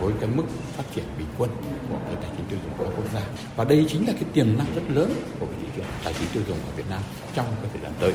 [0.00, 0.44] với cái mức
[0.76, 1.50] phát triển bình quân
[1.88, 3.22] của cái tài chính tiêu dùng của các quốc gia
[3.56, 6.28] và đây chính là cái tiềm năng rất lớn của cái thị trường tài chính
[6.32, 7.02] tiêu dùng ở Việt Nam
[7.34, 8.12] trong cái thời gian tới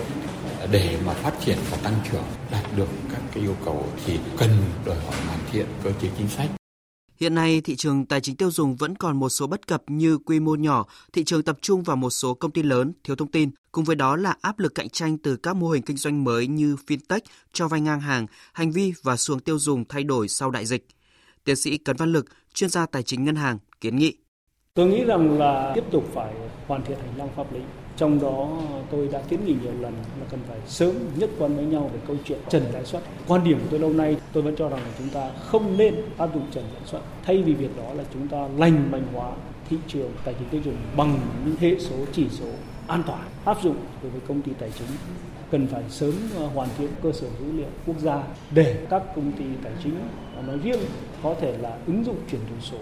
[0.72, 4.50] để mà phát triển và tăng trưởng đạt được các cái yêu cầu thì cần
[4.86, 6.50] đòi hỏi hoàn thiện cơ chế chính sách
[7.20, 10.18] Hiện nay, thị trường tài chính tiêu dùng vẫn còn một số bất cập như
[10.18, 13.32] quy mô nhỏ, thị trường tập trung vào một số công ty lớn, thiếu thông
[13.32, 13.50] tin.
[13.72, 16.48] Cùng với đó là áp lực cạnh tranh từ các mô hình kinh doanh mới
[16.48, 17.20] như fintech,
[17.54, 20.66] cho vay ngang hàng, hành vi và xu hướng tiêu dùng thay đổi sau đại
[20.66, 20.88] dịch.
[21.44, 24.18] Tiến sĩ Cấn Văn Lực, chuyên gia tài chính ngân hàng, kiến nghị.
[24.74, 26.34] Tôi nghĩ rằng là tiếp tục phải
[26.68, 27.60] hoàn thiện hành lang pháp lý.
[27.98, 31.66] Trong đó tôi đã kiến nghị nhiều lần là cần phải sớm nhất quan với
[31.66, 33.04] nhau về câu chuyện trần lãi suất.
[33.28, 35.96] Quan điểm của tôi lâu nay tôi vẫn cho rằng là chúng ta không nên
[36.18, 37.02] áp dụng trần lãi suất.
[37.24, 39.32] Thay vì việc đó là chúng ta lành mạnh hóa
[39.70, 42.46] thị trường tài chính tiêu dùng bằng những hệ số chỉ số
[42.88, 44.88] an toàn áp dụng đối với công ty tài chính
[45.52, 49.32] cần phải sớm ờ, hoàn thiện cơ sở dữ liệu quốc gia để các công
[49.38, 49.96] ty tài chính
[50.48, 50.80] nói riêng
[51.24, 52.78] có thể là ứng dụng chuyển đổi số.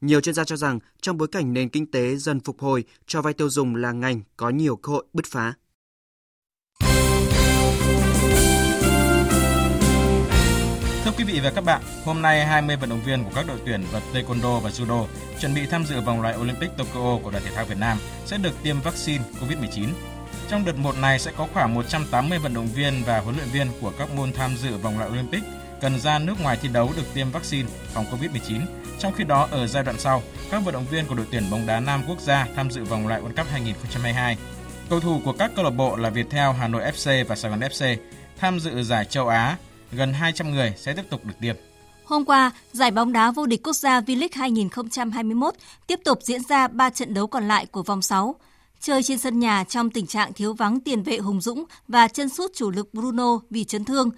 [0.00, 3.22] Nhiều chuyên gia cho rằng trong bối cảnh nền kinh tế dần phục hồi, cho
[3.22, 5.54] vay tiêu dùng là ngành có nhiều cơ hội bứt phá.
[11.04, 13.58] Thưa quý vị và các bạn, hôm nay 20 vận động viên của các đội
[13.66, 15.06] tuyển vật taekwondo và judo
[15.40, 18.38] chuẩn bị tham dự vòng loại Olympic Tokyo của đoàn thể thao Việt Nam sẽ
[18.38, 19.88] được tiêm vaccine COVID-19.
[20.48, 23.68] Trong đợt 1 này sẽ có khoảng 180 vận động viên và huấn luyện viên
[23.80, 25.42] của các môn tham dự vòng loại Olympic
[25.80, 28.60] cần ra nước ngoài thi đấu được tiêm vaccine phòng COVID-19.
[28.98, 31.66] Trong khi đó, ở giai đoạn sau, các vận động viên của đội tuyển bóng
[31.66, 34.36] đá nam quốc gia tham dự vòng loại World Cup 2022.
[34.90, 37.60] Cầu thủ của các câu lạc bộ là Viettel, Hà Nội FC và Sài Gòn
[37.60, 37.96] FC
[38.38, 39.56] tham dự giải châu Á,
[39.92, 41.56] gần 200 người sẽ tiếp tục được tiêm.
[42.04, 45.54] Hôm qua, giải bóng đá vô địch quốc gia V-League 2021
[45.86, 48.34] tiếp tục diễn ra 3 trận đấu còn lại của vòng 6.
[48.80, 52.28] Chơi trên sân nhà trong tình trạng thiếu vắng tiền vệ Hùng Dũng và chân
[52.28, 54.10] sút chủ lực Bruno vì chấn thương,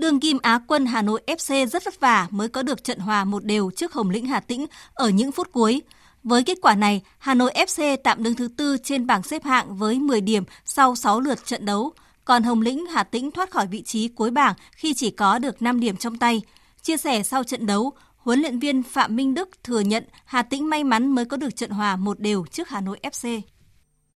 [0.00, 3.24] Đường kim Á quân Hà Nội FC rất vất vả mới có được trận hòa
[3.24, 5.82] một đều trước Hồng Lĩnh Hà Tĩnh ở những phút cuối.
[6.24, 9.76] Với kết quả này, Hà Nội FC tạm đứng thứ tư trên bảng xếp hạng
[9.76, 11.92] với 10 điểm sau 6 lượt trận đấu,
[12.24, 15.62] còn Hồng Lĩnh Hà Tĩnh thoát khỏi vị trí cuối bảng khi chỉ có được
[15.62, 16.42] 5 điểm trong tay.
[16.82, 20.70] Chia sẻ sau trận đấu, huấn luyện viên Phạm Minh Đức thừa nhận Hà Tĩnh
[20.70, 23.40] may mắn mới có được trận hòa một đều trước Hà Nội FC.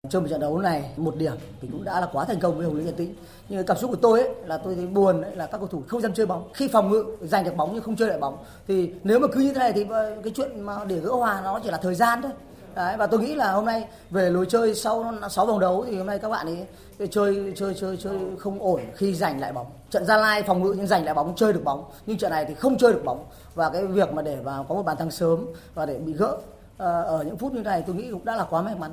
[0.09, 2.67] Trong một trận đấu này một điểm thì cũng đã là quá thành công với
[2.67, 3.15] Hồng Lĩnh Hà Tĩnh.
[3.49, 5.83] Nhưng cảm xúc của tôi ấy, là tôi thấy buồn ấy, là các cầu thủ
[5.89, 6.49] không dám chơi bóng.
[6.55, 8.39] Khi phòng ngự giành được bóng nhưng không chơi lại bóng
[8.69, 9.87] thì nếu mà cứ như thế này thì
[10.25, 12.31] cái chuyện mà để gỡ hòa nó chỉ là thời gian thôi.
[12.75, 15.97] Đấy, và tôi nghĩ là hôm nay về lối chơi sau 6 vòng đấu thì
[15.97, 16.67] hôm nay các bạn ấy
[17.11, 19.67] chơi chơi chơi chơi không ổn khi giành lại bóng.
[19.91, 22.45] Trận Gia Lai phòng ngự nhưng giành lại bóng chơi được bóng, nhưng trận này
[22.45, 23.25] thì không chơi được bóng
[23.55, 26.37] và cái việc mà để vào có một bàn thắng sớm và để bị gỡ
[26.77, 28.91] ờ, ở những phút như này tôi nghĩ cũng đã là quá may mắn.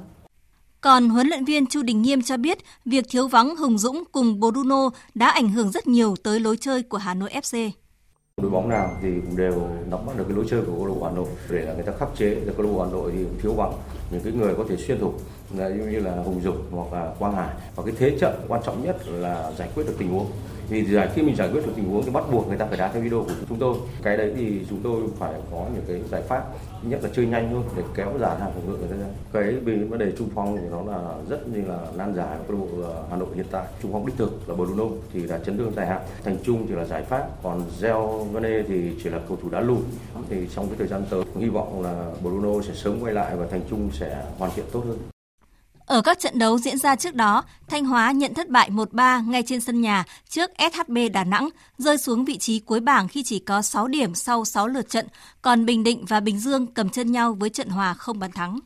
[0.81, 4.39] Còn huấn luyện viên Chu Đình Nghiêm cho biết, việc thiếu vắng Hùng Dũng cùng
[4.39, 7.71] Bruno đã ảnh hưởng rất nhiều tới lối chơi của Hà Nội FC.
[8.41, 10.93] Đội bóng nào thì cũng đều nắm bắt được cái lối chơi của câu lạc
[10.99, 11.27] bộ Hà Nội.
[11.49, 13.53] Để là người ta khắc chế được câu lạc bộ Hà Nội thì cũng thiếu
[13.53, 13.73] vắng
[14.11, 15.19] những cái người có thể xuyên thủng
[15.91, 17.55] như là Hùng Dũng hoặc là Quang Hải.
[17.75, 20.31] Và cái thế trận quan trọng nhất là giải quyết được tình huống
[20.69, 22.77] thì giải khi mình giải quyết được tình huống thì bắt buộc người ta phải
[22.77, 23.75] đá theo video của chúng tôi.
[24.03, 26.45] Cái đấy thì chúng tôi phải có những cái giải pháp.
[26.83, 28.95] Nhất là chơi nhanh thôi, để kéo giảm hàng phòng ngự người ta.
[28.95, 30.99] Ra cái về vấn đề trung phong thì nó là
[31.29, 33.65] rất như là nan giải của câu bộ ờ, Hà Nội hiện tại.
[33.81, 36.01] Trung phong đích thực là Bruno thì là chấn thương dài hạn.
[36.23, 37.95] Thành trung thì là giải pháp, còn Gel
[38.31, 39.79] Vane thì chỉ là cầu thủ đá lùi.
[40.29, 43.45] Thì trong cái thời gian tới hy vọng là Bruno sẽ sớm quay lại và
[43.51, 44.97] thành trung sẽ hoàn thiện tốt hơn
[45.87, 49.43] ở các trận đấu diễn ra trước đó, Thanh Hóa nhận thất bại 1-3 ngay
[49.45, 53.39] trên sân nhà trước SHB Đà Nẵng, rơi xuống vị trí cuối bảng khi chỉ
[53.39, 55.07] có 6 điểm sau 6 lượt trận,
[55.41, 58.59] còn Bình Định và Bình Dương cầm chân nhau với trận hòa không bàn thắng.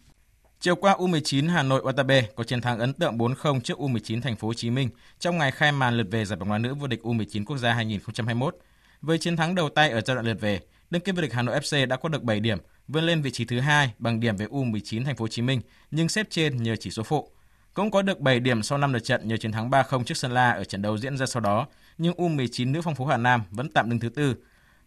[0.60, 4.36] Chiều qua U19 Hà Nội Watabe có chiến thắng ấn tượng 4-0 trước U19 Thành
[4.36, 6.88] phố Hồ Chí Minh trong ngày khai màn lượt về giải bóng đá nữ vô
[6.88, 8.56] địch U19 quốc gia 2021.
[9.02, 10.60] Với chiến thắng đầu tay ở giai đoạn lượt về,
[10.90, 12.58] đương kim vô địch Hà Nội FC đã có được 7 điểm
[12.92, 15.62] vươn lên vị trí thứ hai bằng điểm về U19 Thành phố Hồ Chí Minh,
[15.92, 17.30] nhưng xếp trên nhờ chỉ số phụ.
[17.74, 20.32] Cũng có được 7 điểm sau 5 lượt trận nhờ chiến thắng 3-0 trước Sơn
[20.32, 21.68] La ở trận đấu diễn ra sau đó,
[21.98, 24.36] nhưng U19 nữ phong phú Hà Nam vẫn tạm đứng thứ tư.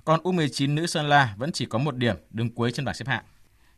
[0.04, 3.08] Còn U19 nữ Sơn La vẫn chỉ có một điểm, đứng cuối trên bảng xếp
[3.08, 3.24] hạng.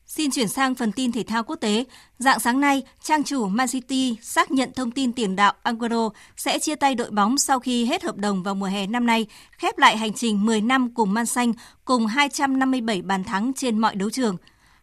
[0.06, 1.84] Xin chuyển sang phần tin thể thao quốc tế.
[2.18, 6.58] Dạng sáng nay, trang chủ Man City xác nhận thông tin tiền đạo Aguero sẽ
[6.58, 9.26] chia tay đội bóng sau khi hết hợp đồng vào mùa hè năm nay,
[9.58, 11.52] khép lại hành trình 10 năm cùng Man Xanh
[11.84, 14.36] cùng 257 bàn thắng trên mọi đấu trường.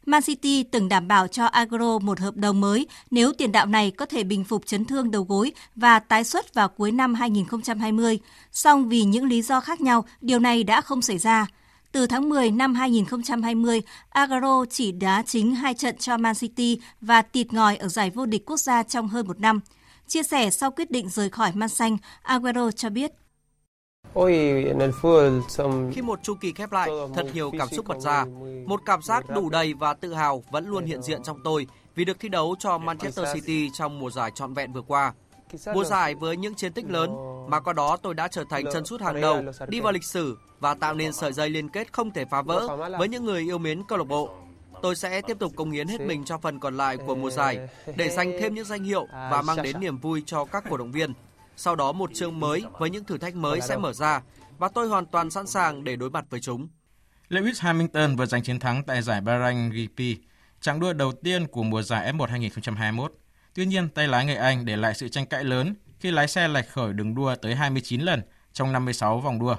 [0.05, 3.91] Man City từng đảm bảo cho Aguero một hợp đồng mới nếu tiền đạo này
[3.91, 8.19] có thể bình phục chấn thương đầu gối và tái xuất vào cuối năm 2020.
[8.51, 11.47] Song vì những lý do khác nhau, điều này đã không xảy ra.
[11.93, 17.21] Từ tháng 10 năm 2020, Agaro chỉ đá chính hai trận cho Man City và
[17.21, 19.59] tịt ngòi ở giải vô địch quốc gia trong hơn một năm.
[20.07, 23.11] Chia sẻ sau quyết định rời khỏi Man Xanh, Aguero cho biết.
[25.93, 28.25] Khi một chu kỳ khép lại, thật nhiều cảm xúc bật ra.
[28.65, 32.05] Một cảm giác đủ đầy và tự hào vẫn luôn hiện diện trong tôi vì
[32.05, 35.13] được thi đấu cho Manchester City trong mùa giải trọn vẹn vừa qua.
[35.73, 37.15] Mùa giải với những chiến tích lớn
[37.47, 40.37] mà qua đó tôi đã trở thành chân sút hàng đầu, đi vào lịch sử
[40.59, 43.57] và tạo nên sợi dây liên kết không thể phá vỡ với những người yêu
[43.57, 44.29] mến câu lạc bộ.
[44.81, 47.69] Tôi sẽ tiếp tục cống hiến hết mình cho phần còn lại của mùa giải
[47.95, 50.91] để giành thêm những danh hiệu và mang đến niềm vui cho các cổ động
[50.91, 51.13] viên.
[51.55, 54.21] Sau đó một chương mới với những thử thách mới sẽ mở ra
[54.57, 56.67] và tôi hoàn toàn sẵn sàng để đối mặt với chúng.
[57.29, 60.01] Lewis Hamilton vừa giành chiến thắng tại giải Bahrain GP,
[60.61, 63.13] chặng đua đầu tiên của mùa giải F1 2021.
[63.53, 66.47] Tuy nhiên, tay lái người Anh để lại sự tranh cãi lớn khi lái xe
[66.47, 68.21] lệch khỏi đường đua tới 29 lần
[68.53, 69.55] trong 56 vòng đua.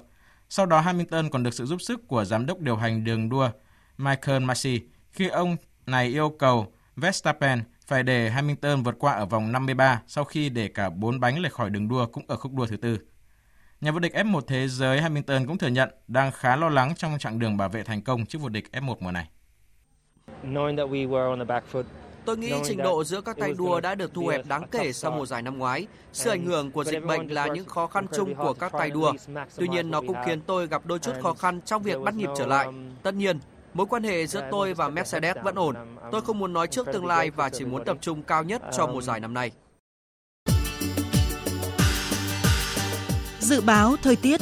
[0.49, 3.51] Sau đó Hamilton còn được sự giúp sức của giám đốc điều hành đường đua
[3.99, 4.81] Michael Massey
[5.13, 10.25] khi ông này yêu cầu Verstappen phải để Hamilton vượt qua ở vòng 53 sau
[10.25, 12.99] khi để cả bốn bánh lệch khỏi đường đua cũng ở khúc đua thứ tư.
[13.81, 17.19] Nhà vô địch F1 thế giới Hamilton cũng thừa nhận đang khá lo lắng trong
[17.19, 19.29] chặng đường bảo vệ thành công trước vô địch F1 mùa này.
[22.25, 25.11] Tôi nghĩ trình độ giữa các tay đua đã được thu hẹp đáng kể sau
[25.11, 25.87] mùa giải năm ngoái.
[26.13, 29.13] Sự ảnh hưởng của dịch bệnh là những khó khăn chung của các tay đua.
[29.57, 32.29] Tuy nhiên, nó cũng khiến tôi gặp đôi chút khó khăn trong việc bắt nhịp
[32.39, 32.69] trở lại.
[33.03, 33.39] Tất nhiên,
[33.75, 35.75] mối quan hệ giữa tôi và Mercedes vẫn ổn.
[36.13, 38.87] Tôi không muốn nói trước tương lai và chỉ muốn tập trung cao nhất cho
[38.87, 39.51] mùa giải năm nay.
[43.41, 44.41] Dự báo thời tiết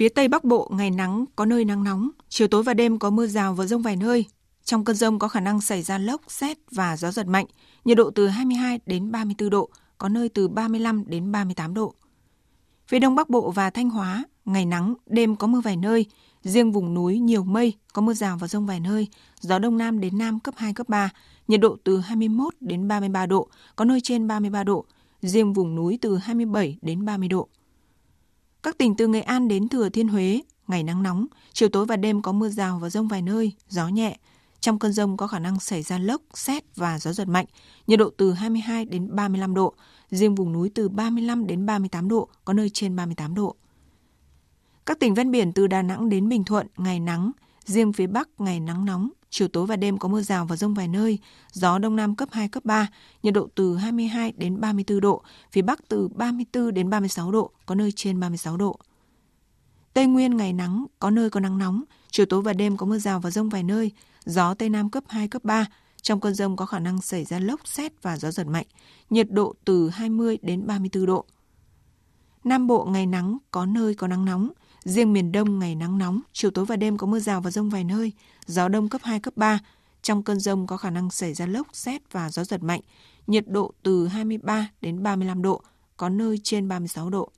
[0.00, 3.10] Phía Tây Bắc Bộ ngày nắng, có nơi nắng nóng, chiều tối và đêm có
[3.10, 4.24] mưa rào và rông vài nơi.
[4.64, 7.46] Trong cơn rông có khả năng xảy ra lốc, xét và gió giật mạnh,
[7.84, 11.94] nhiệt độ từ 22 đến 34 độ, có nơi từ 35 đến 38 độ.
[12.88, 16.06] Phía Đông Bắc Bộ và Thanh Hóa, ngày nắng, đêm có mưa vài nơi,
[16.42, 19.08] riêng vùng núi nhiều mây, có mưa rào và rông vài nơi,
[19.40, 21.10] gió Đông Nam đến Nam cấp 2, cấp 3,
[21.48, 24.84] nhiệt độ từ 21 đến 33 độ, có nơi trên 33 độ,
[25.22, 27.48] riêng vùng núi từ 27 đến 30 độ.
[28.62, 31.96] Các tỉnh từ Nghệ An đến Thừa Thiên Huế, ngày nắng nóng, chiều tối và
[31.96, 34.18] đêm có mưa rào và rông vài nơi, gió nhẹ.
[34.60, 37.46] Trong cơn rông có khả năng xảy ra lốc, xét và gió giật mạnh,
[37.86, 39.74] nhiệt độ từ 22 đến 35 độ,
[40.10, 43.56] riêng vùng núi từ 35 đến 38 độ, có nơi trên 38 độ.
[44.86, 47.32] Các tỉnh ven biển từ Đà Nẵng đến Bình Thuận, ngày nắng,
[47.64, 50.74] riêng phía Bắc ngày nắng nóng, chiều tối và đêm có mưa rào và rông
[50.74, 51.18] vài nơi,
[51.52, 52.88] gió đông nam cấp 2, cấp 3,
[53.22, 55.22] nhiệt độ từ 22 đến 34 độ,
[55.52, 58.78] phía Bắc từ 34 đến 36 độ, có nơi trên 36 độ.
[59.94, 62.98] Tây Nguyên ngày nắng, có nơi có nắng nóng, chiều tối và đêm có mưa
[62.98, 63.90] rào và rông vài nơi,
[64.24, 65.66] gió Tây Nam cấp 2, cấp 3.
[66.02, 68.66] Trong cơn rông có khả năng xảy ra lốc, xét và gió giật mạnh,
[69.10, 71.24] nhiệt độ từ 20 đến 34 độ.
[72.44, 74.50] Nam Bộ ngày nắng, có nơi có nắng nóng,
[74.84, 77.70] riêng miền Đông ngày nắng nóng, chiều tối và đêm có mưa rào và rông
[77.70, 78.12] vài nơi,
[78.46, 79.58] gió đông cấp 2, cấp 3.
[80.02, 82.80] Trong cơn rông có khả năng xảy ra lốc, xét và gió giật mạnh,
[83.26, 85.62] nhiệt độ từ 23 đến 35 độ,
[85.96, 87.30] có nơi trên 36 độ.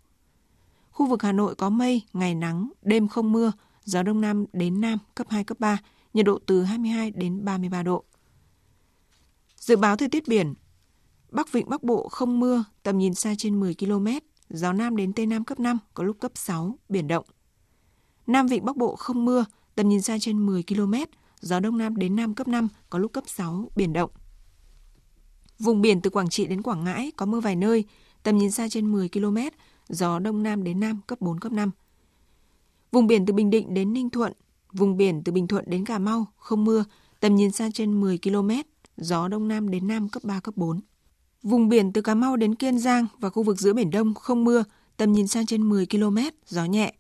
[0.91, 3.53] Khu vực Hà Nội có mây, ngày nắng, đêm không mưa,
[3.85, 5.79] gió đông nam đến nam cấp 2, cấp 3,
[6.15, 8.05] nhiệt độ từ 22 đến 33 độ.
[9.57, 10.55] Dự báo thời tiết biển
[11.31, 14.07] Bắc Vịnh Bắc Bộ không mưa, tầm nhìn xa trên 10 km,
[14.53, 17.25] gió Nam đến Tây Nam cấp 5, có lúc cấp 6, biển động.
[18.27, 19.45] Nam Vịnh Bắc Bộ không mưa,
[19.75, 20.95] tầm nhìn xa trên 10 km,
[21.41, 24.11] gió Đông Nam đến Nam cấp 5, có lúc cấp 6, biển động.
[25.59, 27.85] Vùng biển từ Quảng Trị đến Quảng Ngãi có mưa vài nơi,
[28.23, 29.39] tầm nhìn xa trên 10 km,
[29.89, 31.71] gió Đông Nam đến Nam cấp 4, cấp 5.
[32.93, 34.33] Vùng biển từ Bình Định đến Ninh Thuận,
[34.73, 36.85] vùng biển từ Bình Thuận đến Cà Mau không mưa,
[37.21, 38.51] tầm nhìn xa trên 10 km,
[38.97, 40.81] gió Đông Nam đến Nam cấp 3, cấp 4.
[41.43, 44.45] Vùng biển từ Cà Mau đến Kiên Giang và khu vực giữa Biển Đông không
[44.45, 44.65] mưa,
[44.97, 46.95] tầm nhìn xa trên 10 km, gió nhẹ.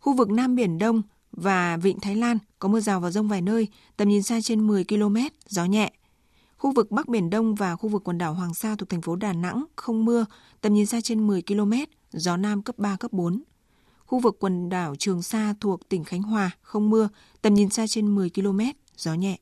[0.00, 1.02] Khu vực Nam Biển Đông
[1.32, 4.66] và Vịnh Thái Lan có mưa rào và rông vài nơi, tầm nhìn xa trên
[4.66, 5.16] 10 km,
[5.48, 5.92] gió nhẹ.
[6.56, 9.16] Khu vực Bắc Biển Đông và khu vực quần đảo Hoàng Sa thuộc thành phố
[9.16, 10.26] Đà Nẵng không mưa,
[10.60, 11.72] tầm nhìn xa trên 10 km,
[12.12, 13.42] gió Nam cấp 3, cấp 4.
[14.06, 17.08] Khu vực quần đảo Trường Sa thuộc tỉnh Khánh Hòa không mưa,
[17.42, 18.60] tầm nhìn xa trên 10 km,
[18.96, 19.38] gió nhẹ.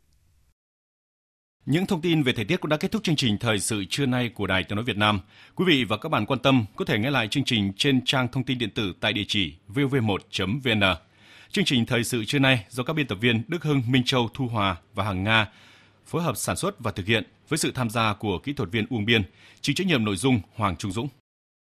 [1.70, 4.06] Những thông tin về thời tiết cũng đã kết thúc chương trình thời sự trưa
[4.06, 5.20] nay của Đài Tiếng nói Việt Nam.
[5.54, 8.28] Quý vị và các bạn quan tâm có thể nghe lại chương trình trên trang
[8.28, 10.96] thông tin điện tử tại địa chỉ vv1.vn.
[11.52, 14.28] Chương trình thời sự trưa nay do các biên tập viên Đức Hưng, Minh Châu,
[14.34, 15.48] Thu Hòa và Hằng Nga
[16.06, 18.86] phối hợp sản xuất và thực hiện với sự tham gia của kỹ thuật viên
[18.90, 19.22] Uông Biên,
[19.60, 21.08] chịu trách nhiệm nội dung Hoàng Trung Dũng.